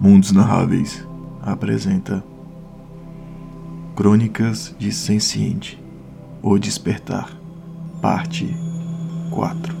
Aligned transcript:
Mundos 0.00 0.32
Narráveis 0.32 1.06
apresenta 1.42 2.24
Crônicas 3.94 4.74
de 4.78 4.90
Senciente 4.90 5.78
O 6.42 6.58
Despertar, 6.58 7.28
Parte 8.00 8.48
4 9.30 9.79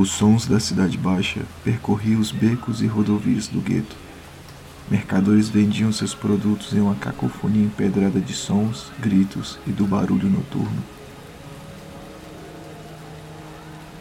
Os 0.00 0.12
sons 0.12 0.46
da 0.46 0.58
cidade 0.58 0.96
baixa 0.96 1.42
percorriam 1.62 2.22
os 2.22 2.32
becos 2.32 2.80
e 2.80 2.86
rodovias 2.86 3.48
do 3.48 3.60
gueto. 3.60 3.94
Mercadores 4.90 5.50
vendiam 5.50 5.92
seus 5.92 6.14
produtos 6.14 6.72
em 6.72 6.80
uma 6.80 6.94
cacofonia 6.94 7.66
empedrada 7.66 8.18
de 8.18 8.32
sons, 8.32 8.90
gritos 8.98 9.58
e 9.66 9.70
do 9.70 9.86
barulho 9.86 10.30
noturno. 10.30 10.82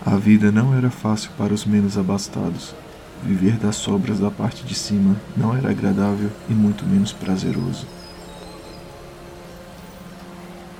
A 0.05 0.15
vida 0.15 0.53
não 0.53 0.73
era 0.73 0.89
fácil 0.89 1.31
para 1.37 1.53
os 1.53 1.65
menos 1.65 1.97
abastados. 1.97 2.73
Viver 3.21 3.57
das 3.57 3.75
sobras 3.75 4.19
da 4.19 4.31
parte 4.31 4.63
de 4.63 4.75
cima 4.75 5.17
não 5.35 5.53
era 5.53 5.69
agradável 5.69 6.31
e 6.49 6.53
muito 6.53 6.85
menos 6.85 7.11
prazeroso. 7.11 7.85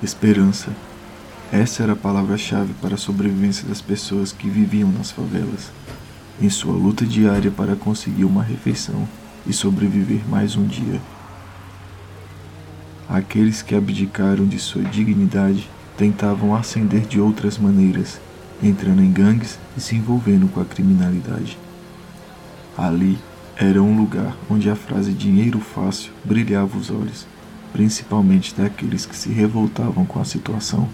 Esperança 0.02 0.74
essa 1.52 1.82
era 1.82 1.94
a 1.94 1.96
palavra-chave 1.96 2.72
para 2.74 2.94
a 2.94 2.98
sobrevivência 2.98 3.66
das 3.66 3.80
pessoas 3.80 4.30
que 4.30 4.48
viviam 4.48 4.90
nas 4.90 5.10
favelas, 5.10 5.72
em 6.40 6.48
sua 6.48 6.72
luta 6.72 7.04
diária 7.04 7.50
para 7.50 7.74
conseguir 7.74 8.24
uma 8.24 8.42
refeição 8.42 9.08
e 9.44 9.52
sobreviver 9.52 10.20
mais 10.28 10.54
um 10.54 10.64
dia. 10.64 11.00
Aqueles 13.08 13.62
que 13.62 13.74
abdicaram 13.74 14.46
de 14.46 14.60
sua 14.60 14.82
dignidade 14.82 15.68
tentavam 15.96 16.54
ascender 16.54 17.00
de 17.00 17.20
outras 17.20 17.58
maneiras, 17.58 18.20
entrando 18.62 19.02
em 19.02 19.10
gangues 19.10 19.58
e 19.76 19.80
se 19.80 19.96
envolvendo 19.96 20.46
com 20.46 20.60
a 20.60 20.64
criminalidade. 20.64 21.58
Ali 22.78 23.18
era 23.56 23.82
um 23.82 23.96
lugar 23.96 24.36
onde 24.48 24.70
a 24.70 24.76
frase 24.76 25.12
dinheiro 25.12 25.58
fácil 25.58 26.12
brilhava 26.24 26.78
os 26.78 26.90
olhos, 26.90 27.26
principalmente 27.72 28.54
daqueles 28.54 29.04
que 29.04 29.16
se 29.16 29.30
revoltavam 29.30 30.06
com 30.06 30.20
a 30.20 30.24
situação. 30.24 30.88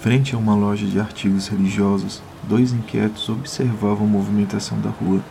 Frente 0.00 0.34
a 0.34 0.38
uma 0.38 0.54
loja 0.54 0.86
de 0.86 0.98
artigos 0.98 1.48
religiosos, 1.48 2.22
dois 2.48 2.72
inquietos 2.72 3.28
observavam 3.28 4.06
a 4.06 4.10
movimentação 4.10 4.80
da 4.80 4.88
rua, 4.88 5.22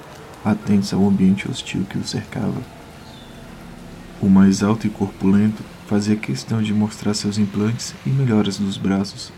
atentos 0.45 0.93
ao 0.93 1.07
ambiente 1.07 1.49
hostil 1.49 1.85
que 1.89 1.97
os 1.97 2.11
cercava. 2.11 2.61
O 4.21 4.29
mais 4.29 4.61
alto 4.61 4.85
e 4.85 4.89
corpulento 4.91 5.63
fazia 5.87 6.15
questão 6.15 6.61
de 6.61 6.71
mostrar 6.71 7.15
seus 7.15 7.39
implantes 7.39 7.95
e 8.05 8.11
melhoras 8.11 8.59
dos 8.59 8.77
braços, 8.77 9.33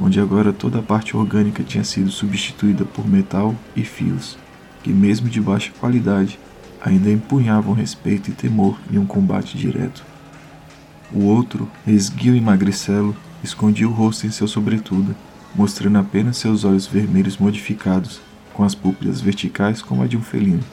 onde 0.00 0.18
agora 0.18 0.52
toda 0.52 0.80
a 0.80 0.82
parte 0.82 1.16
orgânica 1.16 1.62
tinha 1.62 1.84
sido 1.84 2.10
substituída 2.10 2.84
por 2.84 3.06
metal 3.06 3.54
e 3.76 3.84
fios, 3.84 4.36
que, 4.82 4.92
mesmo 4.92 5.28
de 5.28 5.40
baixa 5.40 5.70
qualidade, 5.78 6.36
ainda 6.80 7.12
empunhavam 7.12 7.74
respeito 7.74 8.28
e 8.28 8.34
temor 8.34 8.76
em 8.90 8.98
um 8.98 9.06
combate 9.06 9.56
direto. 9.56 10.04
O 11.12 11.26
outro, 11.26 11.70
esguio 11.86 12.34
e 12.34 12.40
magricelo, 12.40 13.14
escondia 13.44 13.86
o 13.86 13.92
rosto 13.92 14.26
em 14.26 14.30
seu 14.30 14.48
sobretudo, 14.48 15.14
mostrando 15.54 15.98
apenas 15.98 16.38
seus 16.38 16.64
olhos 16.64 16.86
vermelhos 16.86 17.36
modificados, 17.36 18.20
com 18.52 18.64
as 18.64 18.74
púpilas 18.74 19.20
verticais 19.20 19.82
como 19.82 20.02
a 20.02 20.06
de 20.06 20.16
um 20.16 20.22
felino, 20.22 20.64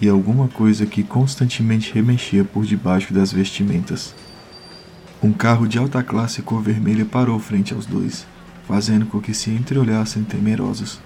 e 0.00 0.08
alguma 0.08 0.48
coisa 0.48 0.84
que 0.84 1.02
constantemente 1.02 1.94
remexia 1.94 2.44
por 2.44 2.64
debaixo 2.64 3.14
das 3.14 3.32
vestimentas. 3.32 4.14
Um 5.22 5.32
carro 5.32 5.66
de 5.66 5.78
alta 5.78 6.02
classe 6.02 6.42
cor 6.42 6.60
vermelha 6.60 7.04
parou 7.04 7.38
frente 7.38 7.72
aos 7.72 7.86
dois, 7.86 8.26
fazendo 8.66 9.06
com 9.06 9.20
que 9.20 9.32
se 9.32 9.50
entreolhassem 9.50 10.24
temerosos. 10.24 11.00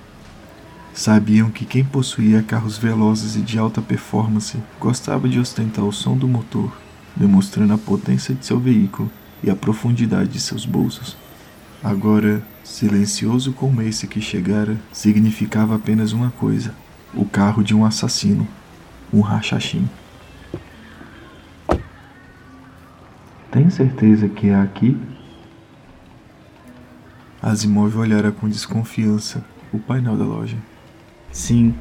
Sabiam 0.93 1.51
que 1.51 1.65
quem 1.65 1.85
possuía 1.85 2.43
carros 2.43 2.77
velozes 2.77 3.37
e 3.37 3.41
de 3.41 3.59
alta 3.59 3.81
performance 3.81 4.59
gostava 4.81 5.29
de 5.29 5.39
ostentar 5.39 5.85
o 5.85 5.93
som 5.93 6.17
do 6.17 6.27
motor, 6.27 6.77
demonstrando 7.15 7.75
a 7.75 7.79
potência 7.79 8.35
de 8.35 8.45
seu 8.45 8.59
veículo 8.59 9.11
e 9.43 9.51
a 9.51 9.57
profundidade 9.57 10.31
de 10.31 10.41
seus 10.41 10.65
bolsos. 10.65 11.17
Agora, 11.83 12.43
silencioso 12.63 13.53
como 13.53 13.81
esse 13.83 14.07
que 14.07 14.21
chegara, 14.21 14.77
significava 14.93 15.75
apenas 15.77 16.13
uma 16.13 16.31
coisa: 16.31 16.75
o 17.15 17.25
carro 17.25 17.63
de 17.63 17.75
um 17.75 17.85
assassino, 17.85 18.47
um 19.13 19.21
rachachim. 19.21 19.89
Tem 23.51 23.69
certeza 23.69 24.29
que 24.29 24.49
é 24.49 24.55
aqui? 24.55 24.97
Asimov 27.43 27.97
olhara 27.97 28.31
com 28.31 28.49
desconfiança 28.49 29.45
o 29.73 29.79
painel 29.79 30.17
da 30.17 30.25
loja. 30.25 30.57
Sim, 31.33 31.75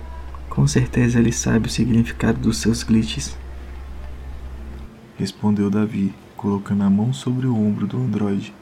com 0.50 0.66
certeza 0.66 1.20
ele 1.20 1.32
sabe 1.32 1.68
o 1.68 1.72
significado 1.72 2.40
dos 2.40 2.58
seus 2.58 2.82
glitches. 2.82 3.38
Respondeu 5.18 5.70
Davi, 5.70 6.14
colocando 6.40 6.86
a 6.86 6.90
mão 6.90 7.12
sobre 7.12 7.46
o 7.48 7.54
ombro 7.54 7.86
do 7.86 7.98
androide. 7.98 8.54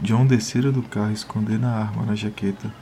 John 0.00 0.26
descera 0.26 0.72
do 0.72 0.82
carro 0.82 1.12
escondendo 1.12 1.66
a 1.66 1.70
arma 1.70 2.04
na 2.04 2.16
jaqueta. 2.16 2.74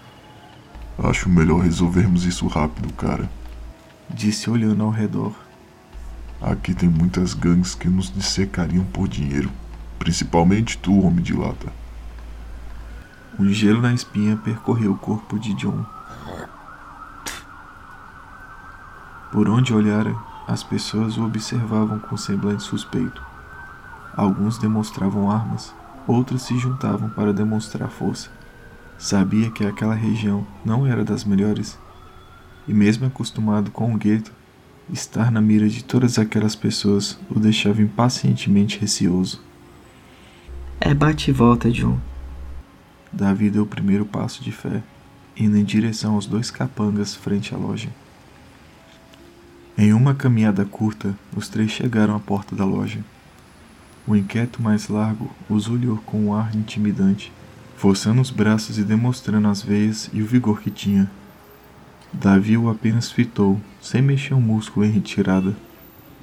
Acho 0.99 1.29
melhor 1.29 1.61
resolvermos 1.61 2.25
isso 2.25 2.47
rápido, 2.47 2.91
cara. 2.95 3.31
Disse 4.09 4.49
olhando 4.49 4.85
ao 4.85 4.91
redor. 4.91 5.35
Aqui 6.41 6.73
tem 6.73 6.89
muitas 6.89 7.35
gangues 7.35 7.75
que 7.75 7.89
nos 7.89 8.11
dissecariam 8.11 8.85
por 8.87 9.07
dinheiro. 9.07 9.51
Principalmente 9.99 10.79
tu, 10.79 10.99
homem 11.05 11.23
de 11.23 11.35
lata. 11.35 11.71
Um 13.39 13.51
gelo 13.51 13.83
na 13.83 13.93
espinha 13.93 14.39
percorreu 14.39 14.93
o 14.93 14.99
corpo 14.99 15.39
de 15.39 15.53
John. 15.53 15.85
Por 19.31 19.47
onde 19.47 19.75
olhara, 19.75 20.17
as 20.47 20.63
pessoas 20.63 21.17
o 21.17 21.25
observavam 21.25 21.99
com 21.99 22.17
semblante 22.17 22.63
suspeito. 22.63 23.23
Alguns 24.17 24.59
demonstravam 24.59 25.31
armas, 25.31 25.75
outros 26.07 26.43
se 26.43 26.59
juntavam 26.59 27.09
para 27.11 27.33
demonstrar 27.33 27.89
força. 27.91 28.31
Sabia 28.99 29.51
que 29.51 29.65
aquela 29.65 29.95
região 29.95 30.47
não 30.65 30.87
era 30.87 31.05
das 31.05 31.25
melhores, 31.25 31.79
e 32.69 32.73
mesmo 32.73 33.07
acostumado 33.07 33.71
com 33.71 33.93
o 33.93 33.99
gueto, 33.99 34.33
estar 34.93 35.31
na 35.31 35.41
mira 35.41 35.69
de 35.69 35.83
todas 35.83 36.19
aquelas 36.19 36.55
pessoas 36.55 37.19
o 37.31 37.41
deixava 37.41 37.83
impacientemente 37.83 38.79
receoso. 38.79 39.43
É 40.81 40.93
bate 40.93 41.31
e 41.31 41.33
volta, 41.33 41.71
John. 41.71 41.99
Davi 43.13 43.49
deu 43.49 43.63
o 43.63 43.67
primeiro 43.67 44.05
passo 44.05 44.43
de 44.43 44.53
fé, 44.53 44.83
indo 45.37 45.57
em 45.57 45.65
direção 45.65 46.15
aos 46.15 46.27
dois 46.27 46.51
capangas 46.51 47.15
frente 47.15 47.55
à 47.55 47.59
loja. 47.59 47.89
Em 49.77 49.93
uma 49.93 50.15
caminhada 50.15 50.65
curta, 50.65 51.17
os 51.37 51.49
três 51.49 51.69
chegaram 51.73 52.15
à 52.15 52.21
porta 52.21 52.55
da 52.55 52.65
loja. 52.65 53.01
O 54.07 54.15
inquieto 54.15 54.63
mais 54.63 54.89
largo 54.89 55.29
os 55.49 55.69
olhou 55.69 55.97
com 56.07 56.27
um 56.27 56.33
ar 56.33 56.55
intimidante, 56.55 57.33
forçando 57.77 58.21
os 58.21 58.31
braços 58.31 58.79
e 58.79 58.85
demonstrando 58.85 59.49
as 59.49 59.63
veias 59.63 60.09
e 60.13 60.23
o 60.23 60.27
vigor 60.27 60.61
que 60.61 60.71
tinha. 60.71 61.11
Davi 62.13 62.57
o 62.57 62.71
apenas 62.71 63.11
fitou, 63.11 63.61
sem 63.81 64.01
mexer 64.01 64.35
um 64.35 64.41
músculo 64.41 64.87
em 64.87 64.91
retirada. 64.91 65.57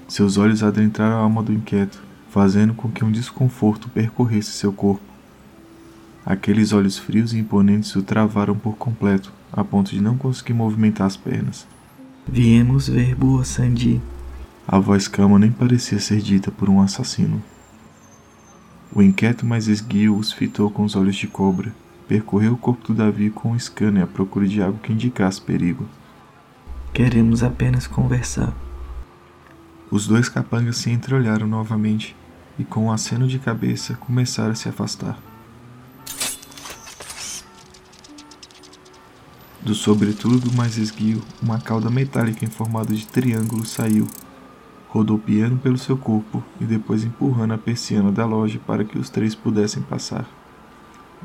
Seus 0.08 0.38
olhos 0.38 0.64
adentraram 0.64 1.18
a 1.18 1.20
alma 1.20 1.44
do 1.44 1.52
inquieto, 1.52 2.02
fazendo 2.30 2.74
com 2.74 2.90
que 2.90 3.04
um 3.04 3.12
desconforto 3.12 3.90
percorresse 3.90 4.52
seu 4.52 4.72
corpo. 4.72 5.04
Aqueles 6.26 6.72
olhos 6.72 6.98
frios 6.98 7.34
e 7.34 7.40
imponentes 7.40 7.94
o 7.98 8.02
travaram 8.02 8.58
por 8.58 8.78
completo, 8.78 9.34
a 9.52 9.62
ponto 9.62 9.92
de 9.92 10.00
não 10.00 10.18
conseguir 10.18 10.54
movimentar 10.54 11.06
as 11.06 11.18
pernas. 11.18 11.68
Viemos 12.28 12.88
ver 12.88 13.16
Boa 13.16 13.44
Sandy. 13.44 14.00
A 14.68 14.78
voz 14.78 15.08
calma 15.08 15.40
nem 15.40 15.52
parecia 15.52 16.00
ser 16.00 16.22
dita 16.22 16.52
por 16.52 16.70
um 16.70 16.80
assassino. 16.80 17.42
O 18.94 19.02
inquieto 19.02 19.46
mais 19.46 19.68
esguio 19.68 20.16
os 20.16 20.32
fitou 20.32 20.70
com 20.70 20.84
os 20.84 20.96
olhos 20.96 21.16
de 21.16 21.28
cobra. 21.28 21.74
Percorreu 22.08 22.54
o 22.54 22.58
corpo 22.58 22.88
do 22.88 22.94
Davi 22.94 23.32
com 23.32 23.52
um 23.52 23.60
scanner 23.60 24.04
à 24.04 24.08
procura 24.08 24.48
de 24.48 24.62
algo 24.62 24.78
que 24.78 24.94
indicasse 24.94 25.42
perigo. 25.42 25.88
Queremos 26.94 27.42
apenas 27.42 27.88
conversar. 27.88 28.54
Os 29.90 30.06
dois 30.08 30.30
capangas 30.30 30.78
se 30.78 30.92
entreolharam 30.92 31.48
novamente 31.48 32.16
e, 32.60 32.64
com 32.64 32.86
um 32.86 32.92
aceno 32.92 33.28
de 33.28 33.40
cabeça, 33.40 33.96
começaram 33.96 34.52
a 34.52 34.56
se 34.56 34.70
afastar. 34.70 35.18
Do 39.64 39.76
sobretudo 39.76 40.52
mais 40.54 40.78
esguio, 40.78 41.22
uma 41.42 41.60
cauda 41.60 41.90
metálica 41.90 42.44
em 42.44 42.50
formato 42.50 42.96
de 42.96 43.06
triângulo 43.06 43.64
saiu, 43.64 44.08
rodopiando 44.90 45.58
pelo 45.58 45.78
seu 45.78 45.96
corpo 45.96 46.44
e 46.60 46.66
depois 46.66 47.04
empurrando 47.04 47.54
a 47.54 47.58
persiana 47.60 48.12
da 48.12 48.26
loja 48.26 48.60
para 48.66 48.84
que 48.84 48.98
os 48.98 49.10
três 49.10 49.36
pudessem 49.36 49.84
passar. 49.84 50.28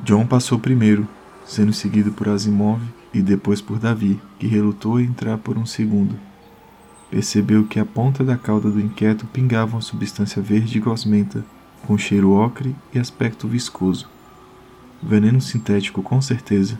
John 0.05 0.27
passou 0.27 0.59
primeiro, 0.59 1.09
sendo 1.47 1.73
seguido 1.73 2.12
por 2.12 2.29
Asimov 2.29 2.83
e 3.15 3.23
depois 3.23 3.62
por 3.62 3.79
Davi, 3.79 4.21
que 4.38 4.47
relutou 4.47 5.00
em 5.00 5.05
entrar 5.05 5.38
por 5.38 5.56
um 5.56 5.65
segundo. 5.65 6.15
Percebeu 7.11 7.65
que 7.65 7.81
a 7.81 7.87
ponta 7.87 8.23
da 8.23 8.37
cauda 8.37 8.69
do 8.71 8.81
inquieto 8.81 9.25
pingava 9.27 9.77
uma 9.77 9.81
substância 9.81 10.43
verde 10.43 10.79
gosmenta, 10.79 11.43
com 11.87 11.97
cheiro 11.97 12.33
ocre 12.33 12.77
e 12.93 12.99
aspecto 12.99 13.49
viscoso. 13.49 14.06
Veneno 15.03 15.41
sintético, 15.41 16.03
com 16.03 16.21
certeza. 16.21 16.79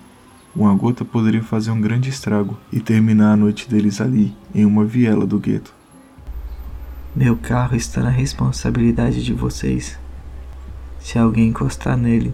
Uma 0.57 0.75
gota 0.75 1.05
poderia 1.05 1.43
fazer 1.43 1.71
um 1.71 1.79
grande 1.79 2.09
estrago 2.09 2.57
e 2.73 2.81
terminar 2.81 3.35
a 3.35 3.37
noite 3.37 3.69
deles 3.69 4.01
ali, 4.01 4.35
em 4.55 4.65
uma 4.65 4.87
viela 4.87 5.27
do 5.27 5.39
gueto. 5.39 5.75
Meu 7.15 7.37
carro 7.37 7.77
está 7.77 8.03
na 8.03 8.09
responsabilidade 8.09 9.23
de 9.23 9.35
vocês. 9.35 9.99
Se 10.99 11.19
alguém 11.19 11.49
encostar 11.49 11.95
nele, 11.95 12.33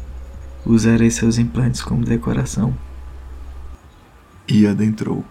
usarei 0.64 1.10
seus 1.10 1.36
implantes 1.36 1.82
como 1.82 2.04
decoração. 2.04 2.72
E 4.46 4.68
adentrou. 4.68 5.24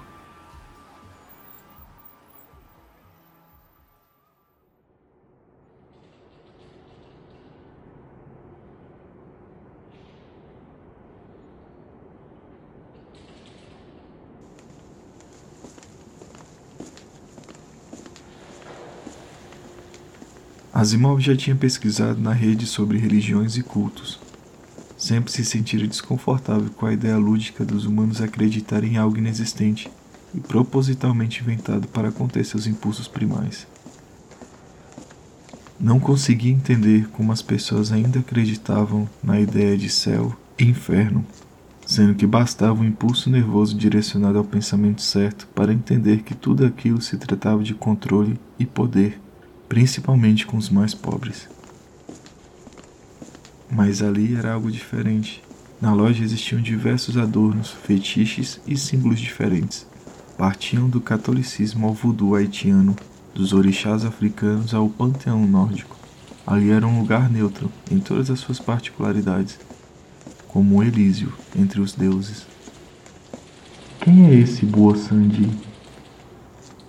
Asimov 20.82 21.22
já 21.22 21.36
tinha 21.36 21.56
pesquisado 21.56 22.20
na 22.20 22.34
rede 22.34 22.66
sobre 22.66 22.98
religiões 22.98 23.56
e 23.56 23.62
cultos. 23.62 24.20
Sempre 24.98 25.32
se 25.32 25.46
sentira 25.46 25.86
desconfortável 25.86 26.72
com 26.72 26.88
a 26.88 26.94
ideia 26.94 27.20
lúdica 27.20 27.64
dos 27.64 27.86
humanos 27.86 28.20
acreditarem 28.20 28.94
em 28.94 28.98
algo 28.98 29.16
inexistente 29.16 29.88
e 30.34 30.40
propositalmente 30.40 31.40
inventado 31.40 31.88
para 31.88 32.12
conter 32.12 32.44
seus 32.44 32.66
impulsos 32.66 33.08
primais. 33.08 33.68
Não 35.80 36.00
conseguia 36.00 36.52
entender 36.52 37.08
como 37.10 37.32
as 37.32 37.44
pessoas 37.44 37.92
ainda 37.92 38.18
acreditavam 38.18 39.08
na 39.24 39.40
ideia 39.40 39.78
de 39.78 39.88
céu 39.88 40.36
e 40.58 40.64
inferno, 40.64 41.24
sendo 41.86 42.16
que 42.16 42.26
bastava 42.26 42.82
um 42.82 42.86
impulso 42.86 43.30
nervoso 43.30 43.78
direcionado 43.78 44.40
ao 44.40 44.44
pensamento 44.44 45.04
certo 45.04 45.46
para 45.54 45.72
entender 45.72 46.24
que 46.24 46.34
tudo 46.34 46.66
aquilo 46.66 47.00
se 47.00 47.18
tratava 47.18 47.62
de 47.62 47.76
controle 47.76 48.40
e 48.58 48.66
poder 48.66 49.22
principalmente 49.72 50.46
com 50.46 50.58
os 50.58 50.70
mais 50.70 50.94
pobres. 50.94 51.48
Mas 53.72 54.02
ali 54.02 54.36
era 54.36 54.52
algo 54.52 54.70
diferente. 54.70 55.42
Na 55.80 55.94
loja 55.94 56.26
existiam 56.26 56.60
diversos 56.60 57.16
adornos, 57.16 57.72
fetiches 57.72 58.60
e 58.68 58.76
símbolos 58.76 59.18
diferentes. 59.18 59.88
Partiam 60.38 60.90
do 60.90 61.00
catolicismo 61.00 61.88
ao 61.88 61.94
voodoo 61.94 62.36
haitiano, 62.36 62.98
dos 63.34 63.54
orixás 63.54 64.04
africanos 64.04 64.74
ao 64.74 64.90
panteão 64.90 65.48
nórdico. 65.48 65.96
Ali 66.46 66.70
era 66.70 66.86
um 66.86 67.00
lugar 67.00 67.32
neutro 67.32 67.72
em 67.90 67.98
todas 67.98 68.30
as 68.30 68.40
suas 68.40 68.60
particularidades, 68.60 69.58
como 70.50 70.76
um 70.76 70.84
Elísio 70.84 71.32
entre 71.58 71.80
os 71.80 71.94
deuses. 71.94 72.46
Quem 74.02 74.28
é 74.28 74.34
esse 74.36 74.66
Boa 74.66 74.98
Sandi? 74.98 75.71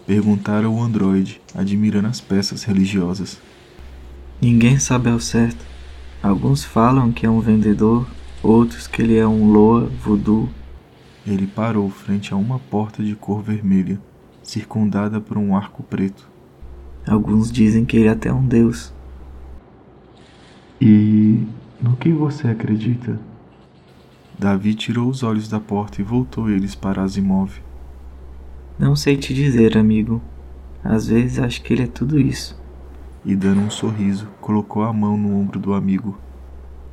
Perguntara 0.06 0.68
o 0.68 0.82
androide, 0.82 1.40
admirando 1.54 2.08
as 2.08 2.20
peças 2.20 2.64
religiosas. 2.64 3.40
Ninguém 4.40 4.78
sabe 4.78 5.08
ao 5.08 5.20
certo. 5.20 5.64
Alguns 6.22 6.64
falam 6.64 7.12
que 7.12 7.24
é 7.24 7.30
um 7.30 7.40
vendedor, 7.40 8.06
outros 8.42 8.86
que 8.86 9.02
ele 9.02 9.16
é 9.16 9.26
um 9.26 9.52
loa 9.52 9.86
voodoo. 9.86 10.48
Ele 11.24 11.46
parou 11.46 11.88
frente 11.88 12.32
a 12.32 12.36
uma 12.36 12.58
porta 12.58 13.02
de 13.02 13.14
cor 13.14 13.40
vermelha, 13.42 14.00
circundada 14.42 15.20
por 15.20 15.38
um 15.38 15.56
arco 15.56 15.82
preto. 15.84 16.28
Alguns 17.06 17.50
dizem 17.50 17.84
que 17.84 17.96
ele 17.96 18.08
é 18.08 18.10
até 18.10 18.32
um 18.32 18.44
deus. 18.44 18.92
E 20.80 21.46
no 21.80 21.96
que 21.96 22.10
você 22.10 22.48
acredita? 22.48 23.20
Davi 24.36 24.74
tirou 24.74 25.08
os 25.08 25.22
olhos 25.22 25.48
da 25.48 25.60
porta 25.60 26.00
e 26.00 26.04
voltou 26.04 26.50
eles 26.50 26.74
para 26.74 27.02
Asimov. 27.02 27.52
Não 28.78 28.96
sei 28.96 29.16
te 29.16 29.34
dizer, 29.34 29.76
amigo. 29.76 30.20
Às 30.82 31.06
vezes 31.06 31.38
acho 31.38 31.62
que 31.62 31.72
ele 31.72 31.84
é 31.84 31.86
tudo 31.86 32.18
isso. 32.18 32.60
E 33.24 33.36
dando 33.36 33.60
um 33.60 33.70
sorriso, 33.70 34.26
colocou 34.40 34.82
a 34.82 34.92
mão 34.92 35.16
no 35.16 35.38
ombro 35.38 35.60
do 35.60 35.74
amigo. 35.74 36.18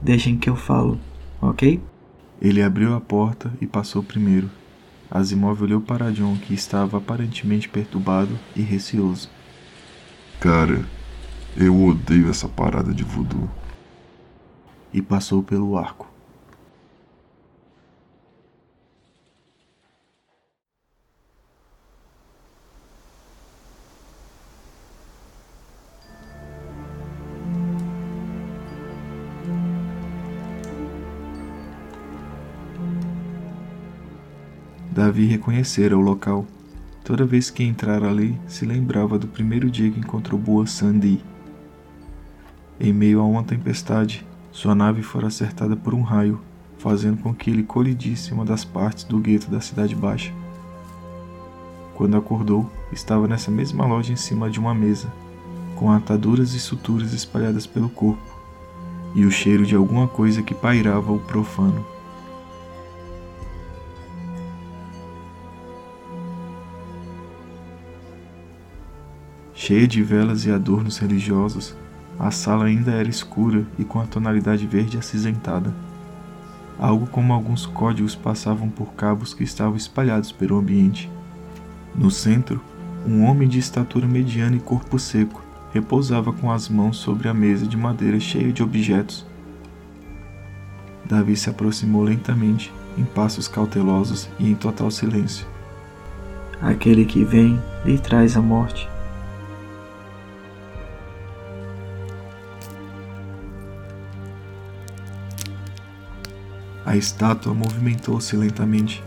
Deixem 0.01 0.37
que 0.37 0.49
eu 0.49 0.55
falo, 0.55 0.99
ok? 1.41 1.81
Ele 2.41 2.61
abriu 2.61 2.93
a 2.93 3.01
porta 3.01 3.51
e 3.59 3.65
passou 3.65 4.03
primeiro. 4.03 4.49
Asimov 5.09 5.63
olhou 5.63 5.81
para 5.81 6.11
John, 6.11 6.37
que 6.37 6.53
estava 6.53 6.97
aparentemente 6.97 7.67
perturbado 7.67 8.37
e 8.55 8.61
receoso. 8.61 9.29
Cara, 10.39 10.85
eu 11.57 11.83
odeio 11.83 12.29
essa 12.29 12.47
parada 12.47 12.93
de 12.93 13.03
voodoo. 13.03 13.49
E 14.93 15.01
passou 15.01 15.41
pelo 15.41 15.77
arco. 15.77 16.08
Davi 35.09 35.25
reconhecera 35.25 35.97
o 35.97 36.01
local. 36.01 36.45
Toda 37.03 37.25
vez 37.25 37.49
que 37.49 37.63
entrara 37.63 38.07
ali, 38.07 38.39
se 38.47 38.63
lembrava 38.63 39.17
do 39.17 39.27
primeiro 39.27 39.67
dia 39.67 39.89
que 39.89 39.99
encontrou 39.99 40.39
Boa 40.39 40.67
Sandy. 40.67 41.19
Em 42.79 42.93
meio 42.93 43.19
a 43.19 43.23
uma 43.23 43.43
tempestade, 43.43 44.23
sua 44.51 44.75
nave 44.75 45.01
fora 45.01 45.25
acertada 45.25 45.75
por 45.75 45.95
um 45.95 46.03
raio, 46.03 46.39
fazendo 46.77 47.17
com 47.23 47.33
que 47.33 47.49
ele 47.49 47.63
colidisse 47.63 48.29
em 48.29 48.35
uma 48.35 48.45
das 48.45 48.63
partes 48.63 49.03
do 49.03 49.17
gueto 49.17 49.49
da 49.49 49.59
Cidade 49.59 49.95
Baixa. 49.95 50.31
Quando 51.95 52.15
acordou, 52.15 52.71
estava 52.91 53.27
nessa 53.27 53.49
mesma 53.49 53.87
loja 53.87 54.13
em 54.13 54.15
cima 54.15 54.47
de 54.47 54.59
uma 54.59 54.75
mesa, 54.75 55.11
com 55.75 55.91
ataduras 55.91 56.53
e 56.53 56.59
suturas 56.59 57.13
espalhadas 57.13 57.65
pelo 57.65 57.89
corpo, 57.89 58.21
e 59.15 59.25
o 59.25 59.31
cheiro 59.31 59.65
de 59.65 59.75
alguma 59.75 60.07
coisa 60.07 60.43
que 60.43 60.53
pairava 60.53 61.11
o 61.11 61.17
profano. 61.17 61.83
Cheia 69.69 69.87
de 69.87 70.01
velas 70.01 70.47
e 70.47 70.51
adornos 70.51 70.97
religiosos, 70.97 71.75
a 72.17 72.31
sala 72.31 72.65
ainda 72.65 72.89
era 72.89 73.07
escura 73.07 73.67
e 73.77 73.83
com 73.83 74.01
a 74.01 74.07
tonalidade 74.07 74.65
verde 74.65 74.97
acinzentada. 74.97 75.71
Algo 76.79 77.05
como 77.05 77.33
alguns 77.33 77.67
códigos 77.67 78.15
passavam 78.15 78.67
por 78.67 78.95
cabos 78.95 79.31
que 79.31 79.43
estavam 79.43 79.75
espalhados 79.75 80.31
pelo 80.31 80.57
ambiente. 80.57 81.07
No 81.93 82.09
centro, 82.09 82.59
um 83.05 83.23
homem 83.23 83.47
de 83.47 83.59
estatura 83.59 84.07
mediana 84.07 84.55
e 84.55 84.59
corpo 84.59 84.97
seco 84.97 85.39
repousava 85.71 86.33
com 86.33 86.51
as 86.51 86.67
mãos 86.67 86.97
sobre 86.97 87.29
a 87.29 87.33
mesa 87.35 87.67
de 87.67 87.77
madeira 87.77 88.19
cheia 88.19 88.51
de 88.51 88.63
objetos. 88.63 89.23
Davi 91.05 91.35
se 91.35 91.47
aproximou 91.47 92.01
lentamente, 92.01 92.73
em 92.97 93.03
passos 93.03 93.47
cautelosos 93.47 94.27
e 94.39 94.49
em 94.49 94.55
total 94.55 94.89
silêncio. 94.89 95.45
Aquele 96.59 97.05
que 97.05 97.23
vem 97.23 97.61
lhe 97.85 97.99
traz 97.99 98.35
a 98.35 98.41
morte. 98.41 98.89
A 106.89 106.97
estátua 106.97 107.53
movimentou-se 107.53 108.35
lentamente. 108.35 109.03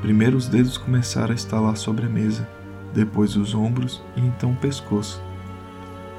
Primeiro 0.00 0.36
os 0.36 0.46
dedos 0.46 0.78
começaram 0.78 1.32
a 1.32 1.34
estalar 1.34 1.76
sobre 1.76 2.06
a 2.06 2.08
mesa, 2.08 2.48
depois 2.94 3.34
os 3.34 3.52
ombros 3.52 4.00
e 4.14 4.20
então 4.20 4.52
o 4.52 4.56
pescoço, 4.56 5.20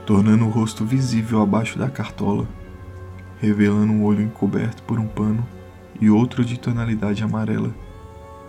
tornando 0.06 0.46
o 0.46 0.50
rosto 0.50 0.84
visível 0.84 1.42
abaixo 1.42 1.80
da 1.80 1.90
cartola, 1.90 2.46
revelando 3.40 3.94
um 3.94 4.04
olho 4.04 4.22
encoberto 4.22 4.84
por 4.84 5.00
um 5.00 5.08
pano 5.08 5.48
e 6.02 6.10
outro 6.10 6.44
de 6.44 6.60
tonalidade 6.60 7.24
amarela, 7.24 7.74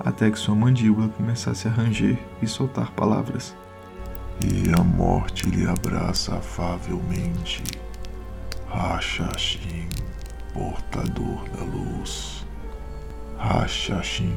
até 0.00 0.28
que 0.28 0.38
sua 0.38 0.56
mandíbula 0.56 1.06
começasse 1.10 1.68
a 1.68 1.70
ranger 1.70 2.18
e 2.42 2.48
soltar 2.48 2.90
palavras. 2.90 3.54
E 4.44 4.68
a 4.76 4.82
morte 4.82 5.48
lhe 5.48 5.64
abraça 5.64 6.34
afavelmente. 6.34 7.62
Rachachim, 8.76 9.88
portador 10.52 11.48
da 11.50 11.62
luz. 11.62 12.44
Rachachim, 13.38 14.36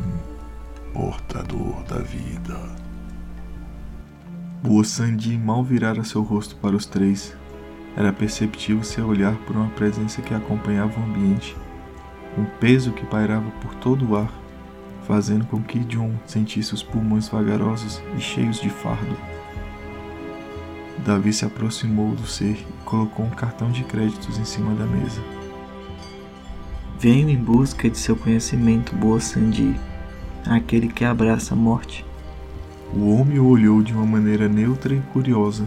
portador 0.93 1.83
da 1.85 1.97
vida. 1.97 2.55
Boa 4.61 4.83
Sandi 4.83 5.35
mal 5.39 5.63
virara 5.63 6.03
seu 6.03 6.21
rosto 6.21 6.55
para 6.57 6.75
os 6.75 6.85
três. 6.85 7.35
Era 7.95 8.13
perceptível 8.13 8.83
seu 8.83 9.07
olhar 9.07 9.35
por 9.37 9.55
uma 9.55 9.71
presença 9.71 10.21
que 10.21 10.35
acompanhava 10.35 10.99
o 10.99 11.03
ambiente, 11.03 11.57
um 12.37 12.45
peso 12.59 12.91
que 12.91 13.07
pairava 13.07 13.49
por 13.59 13.73
todo 13.75 14.11
o 14.11 14.15
ar, 14.15 14.31
fazendo 15.07 15.47
com 15.47 15.63
que 15.63 15.79
John 15.79 16.13
sentisse 16.27 16.75
os 16.75 16.83
pulmões 16.83 17.27
vagarosos 17.27 17.99
e 18.15 18.21
cheios 18.21 18.61
de 18.61 18.69
fardo. 18.69 19.17
Davi 21.07 21.31
se 21.31 21.45
aproximou 21.45 22.13
do 22.13 22.27
ser 22.27 22.57
e 22.69 22.83
colocou 22.83 23.25
um 23.25 23.29
cartão 23.29 23.71
de 23.71 23.81
créditos 23.85 24.37
em 24.37 24.43
cima 24.43 24.75
da 24.75 24.85
mesa. 24.85 25.21
Venho 26.99 27.29
em 27.29 27.37
busca 27.37 27.89
de 27.89 27.97
seu 27.97 28.13
conhecimento, 28.13 28.93
boa 28.93 29.17
Sandi, 29.21 29.73
aquele 30.45 30.89
que 30.89 31.05
abraça 31.05 31.53
a 31.53 31.57
morte. 31.57 32.05
O 32.93 33.15
homem 33.15 33.39
o 33.39 33.47
olhou 33.47 33.81
de 33.81 33.93
uma 33.93 34.05
maneira 34.05 34.49
neutra 34.49 34.93
e 34.93 34.99
curiosa, 35.13 35.65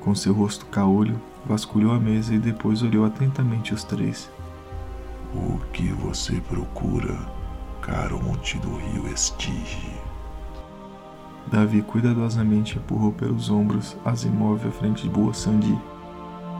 com 0.00 0.12
seu 0.12 0.34
rosto 0.34 0.66
caolho 0.66 1.20
vasculhou 1.46 1.92
a 1.92 2.00
mesa 2.00 2.34
e 2.34 2.40
depois 2.40 2.82
olhou 2.82 3.04
atentamente 3.04 3.72
os 3.72 3.84
três. 3.84 4.28
O 5.32 5.60
que 5.72 5.86
você 5.92 6.40
procura, 6.48 7.16
Caronte 7.80 8.58
do 8.58 8.74
rio 8.74 9.06
Estige? 9.06 9.99
Davi 11.46 11.82
cuidadosamente 11.82 12.78
empurrou 12.78 13.12
pelos 13.12 13.50
ombros 13.50 13.96
Asimov 14.04 14.66
à 14.66 14.70
frente 14.70 15.02
de 15.02 15.08
Boa 15.08 15.34
Sandi. 15.34 15.76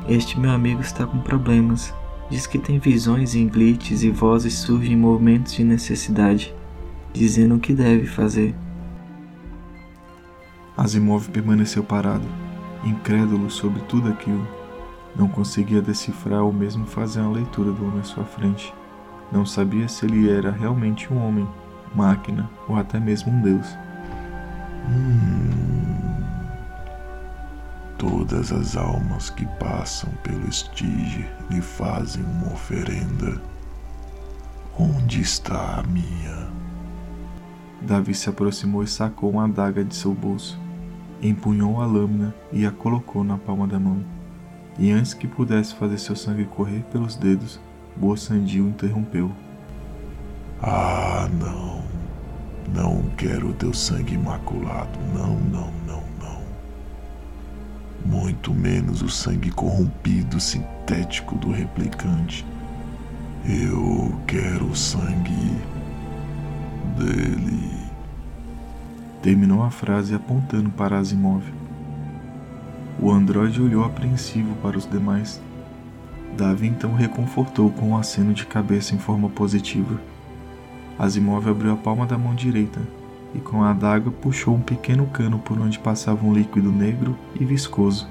Este 0.08 0.38
meu 0.38 0.50
amigo 0.50 0.80
está 0.80 1.06
com 1.06 1.18
problemas. 1.18 1.94
Diz 2.28 2.46
que 2.46 2.58
tem 2.58 2.78
visões 2.78 3.34
em 3.34 3.48
glitches 3.48 4.02
e 4.02 4.10
vozes 4.10 4.54
surgem 4.54 4.92
em 4.94 4.96
momentos 4.96 5.52
de 5.52 5.64
necessidade, 5.64 6.54
dizendo 7.12 7.56
o 7.56 7.60
que 7.60 7.72
deve 7.72 8.06
fazer. 8.06 8.54
Asimov 10.76 11.28
permaneceu 11.28 11.82
parado, 11.82 12.26
incrédulo 12.84 13.50
sobre 13.50 13.80
tudo 13.82 14.08
aquilo. 14.08 14.46
Não 15.14 15.28
conseguia 15.28 15.82
decifrar 15.82 16.42
ou 16.42 16.52
mesmo 16.52 16.86
fazer 16.86 17.20
uma 17.20 17.32
leitura 17.32 17.72
do 17.72 17.84
homem 17.84 18.00
à 18.00 18.04
sua 18.04 18.24
frente. 18.24 18.72
Não 19.30 19.44
sabia 19.44 19.88
se 19.88 20.06
ele 20.06 20.30
era 20.30 20.50
realmente 20.50 21.12
um 21.12 21.18
homem, 21.18 21.46
máquina 21.94 22.48
ou 22.68 22.76
até 22.76 22.98
mesmo 22.98 23.32
um 23.32 23.42
deus. 23.42 23.76
Hum, 24.88 26.24
todas 27.98 28.52
as 28.52 28.76
almas 28.76 29.30
que 29.30 29.46
passam 29.58 30.10
pelo 30.22 30.48
estige 30.48 31.28
lhe 31.50 31.60
fazem 31.60 32.22
uma 32.24 32.52
oferenda. 32.52 33.40
Onde 34.78 35.20
está 35.20 35.80
a 35.80 35.82
minha? 35.82 36.48
Davi 37.82 38.14
se 38.14 38.28
aproximou 38.28 38.82
e 38.82 38.86
sacou 38.86 39.30
uma 39.30 39.44
adaga 39.44 39.84
de 39.84 39.94
seu 39.94 40.14
bolso. 40.14 40.58
Empunhou 41.22 41.80
a 41.80 41.86
lâmina 41.86 42.34
e 42.52 42.64
a 42.64 42.70
colocou 42.70 43.22
na 43.22 43.36
palma 43.36 43.66
da 43.66 43.78
mão 43.78 44.02
e 44.80 44.90
antes 44.90 45.12
que 45.12 45.28
pudesse 45.28 45.74
fazer 45.74 45.98
seu 45.98 46.16
sangue 46.16 46.46
correr 46.46 46.82
pelos 46.90 47.14
dedos, 47.14 47.60
Boa 47.94 48.16
Sandi 48.16 48.62
o 48.62 48.68
interrompeu. 48.68 49.30
Ah, 50.62 51.28
não. 51.38 51.79
Não 52.74 53.02
quero 53.16 53.52
teu 53.54 53.74
sangue 53.74 54.14
imaculado. 54.14 54.98
Não, 55.14 55.34
não, 55.36 55.70
não, 55.86 56.02
não. 56.20 56.40
Muito 58.04 58.54
menos 58.54 59.02
o 59.02 59.08
sangue 59.08 59.50
corrompido 59.50 60.40
sintético 60.40 61.36
do 61.36 61.50
replicante. 61.50 62.46
Eu 63.44 64.14
quero 64.26 64.66
o 64.66 64.76
sangue 64.76 65.56
dele. 66.96 67.70
Terminou 69.22 69.62
a 69.62 69.70
frase 69.70 70.14
apontando 70.14 70.70
para 70.70 70.98
Asimov. 70.98 71.42
O 73.00 73.10
androide 73.10 73.60
olhou 73.60 73.84
apreensivo 73.84 74.54
para 74.56 74.78
os 74.78 74.88
demais. 74.88 75.40
Davi 76.36 76.68
então 76.68 76.94
reconfortou 76.94 77.70
com 77.70 77.90
um 77.90 77.96
aceno 77.96 78.32
de 78.32 78.46
cabeça 78.46 78.94
em 78.94 78.98
forma 78.98 79.28
positiva. 79.28 80.00
Asimov 81.00 81.48
abriu 81.48 81.72
a 81.72 81.76
palma 81.76 82.04
da 82.04 82.18
mão 82.18 82.34
direita 82.34 82.80
e 83.34 83.38
com 83.38 83.62
a 83.62 83.70
adaga 83.70 84.10
puxou 84.10 84.54
um 84.54 84.60
pequeno 84.60 85.06
cano 85.06 85.38
por 85.38 85.58
onde 85.58 85.78
passava 85.78 86.26
um 86.26 86.34
líquido 86.34 86.70
negro 86.70 87.16
e 87.34 87.44
viscoso. 87.44 88.06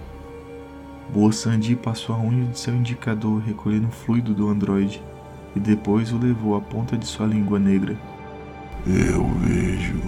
Boa 1.14 1.32
Sandi 1.32 1.76
passou 1.76 2.16
a 2.16 2.20
unha 2.20 2.46
de 2.46 2.58
seu 2.58 2.76
indicador 2.76 3.42
recolhendo 3.42 3.90
o 3.90 3.92
fluido 3.92 4.34
do 4.34 4.50
androide 4.50 5.04
e 5.56 5.60
depois 5.60 6.12
o 6.12 6.18
levou 6.18 6.56
à 6.56 6.62
ponta 6.62 6.98
de 6.98 7.06
sua 7.06 7.28
língua 7.28 7.60
negra. 7.60 7.96
Eu 8.88 9.24
vejo 9.36 10.02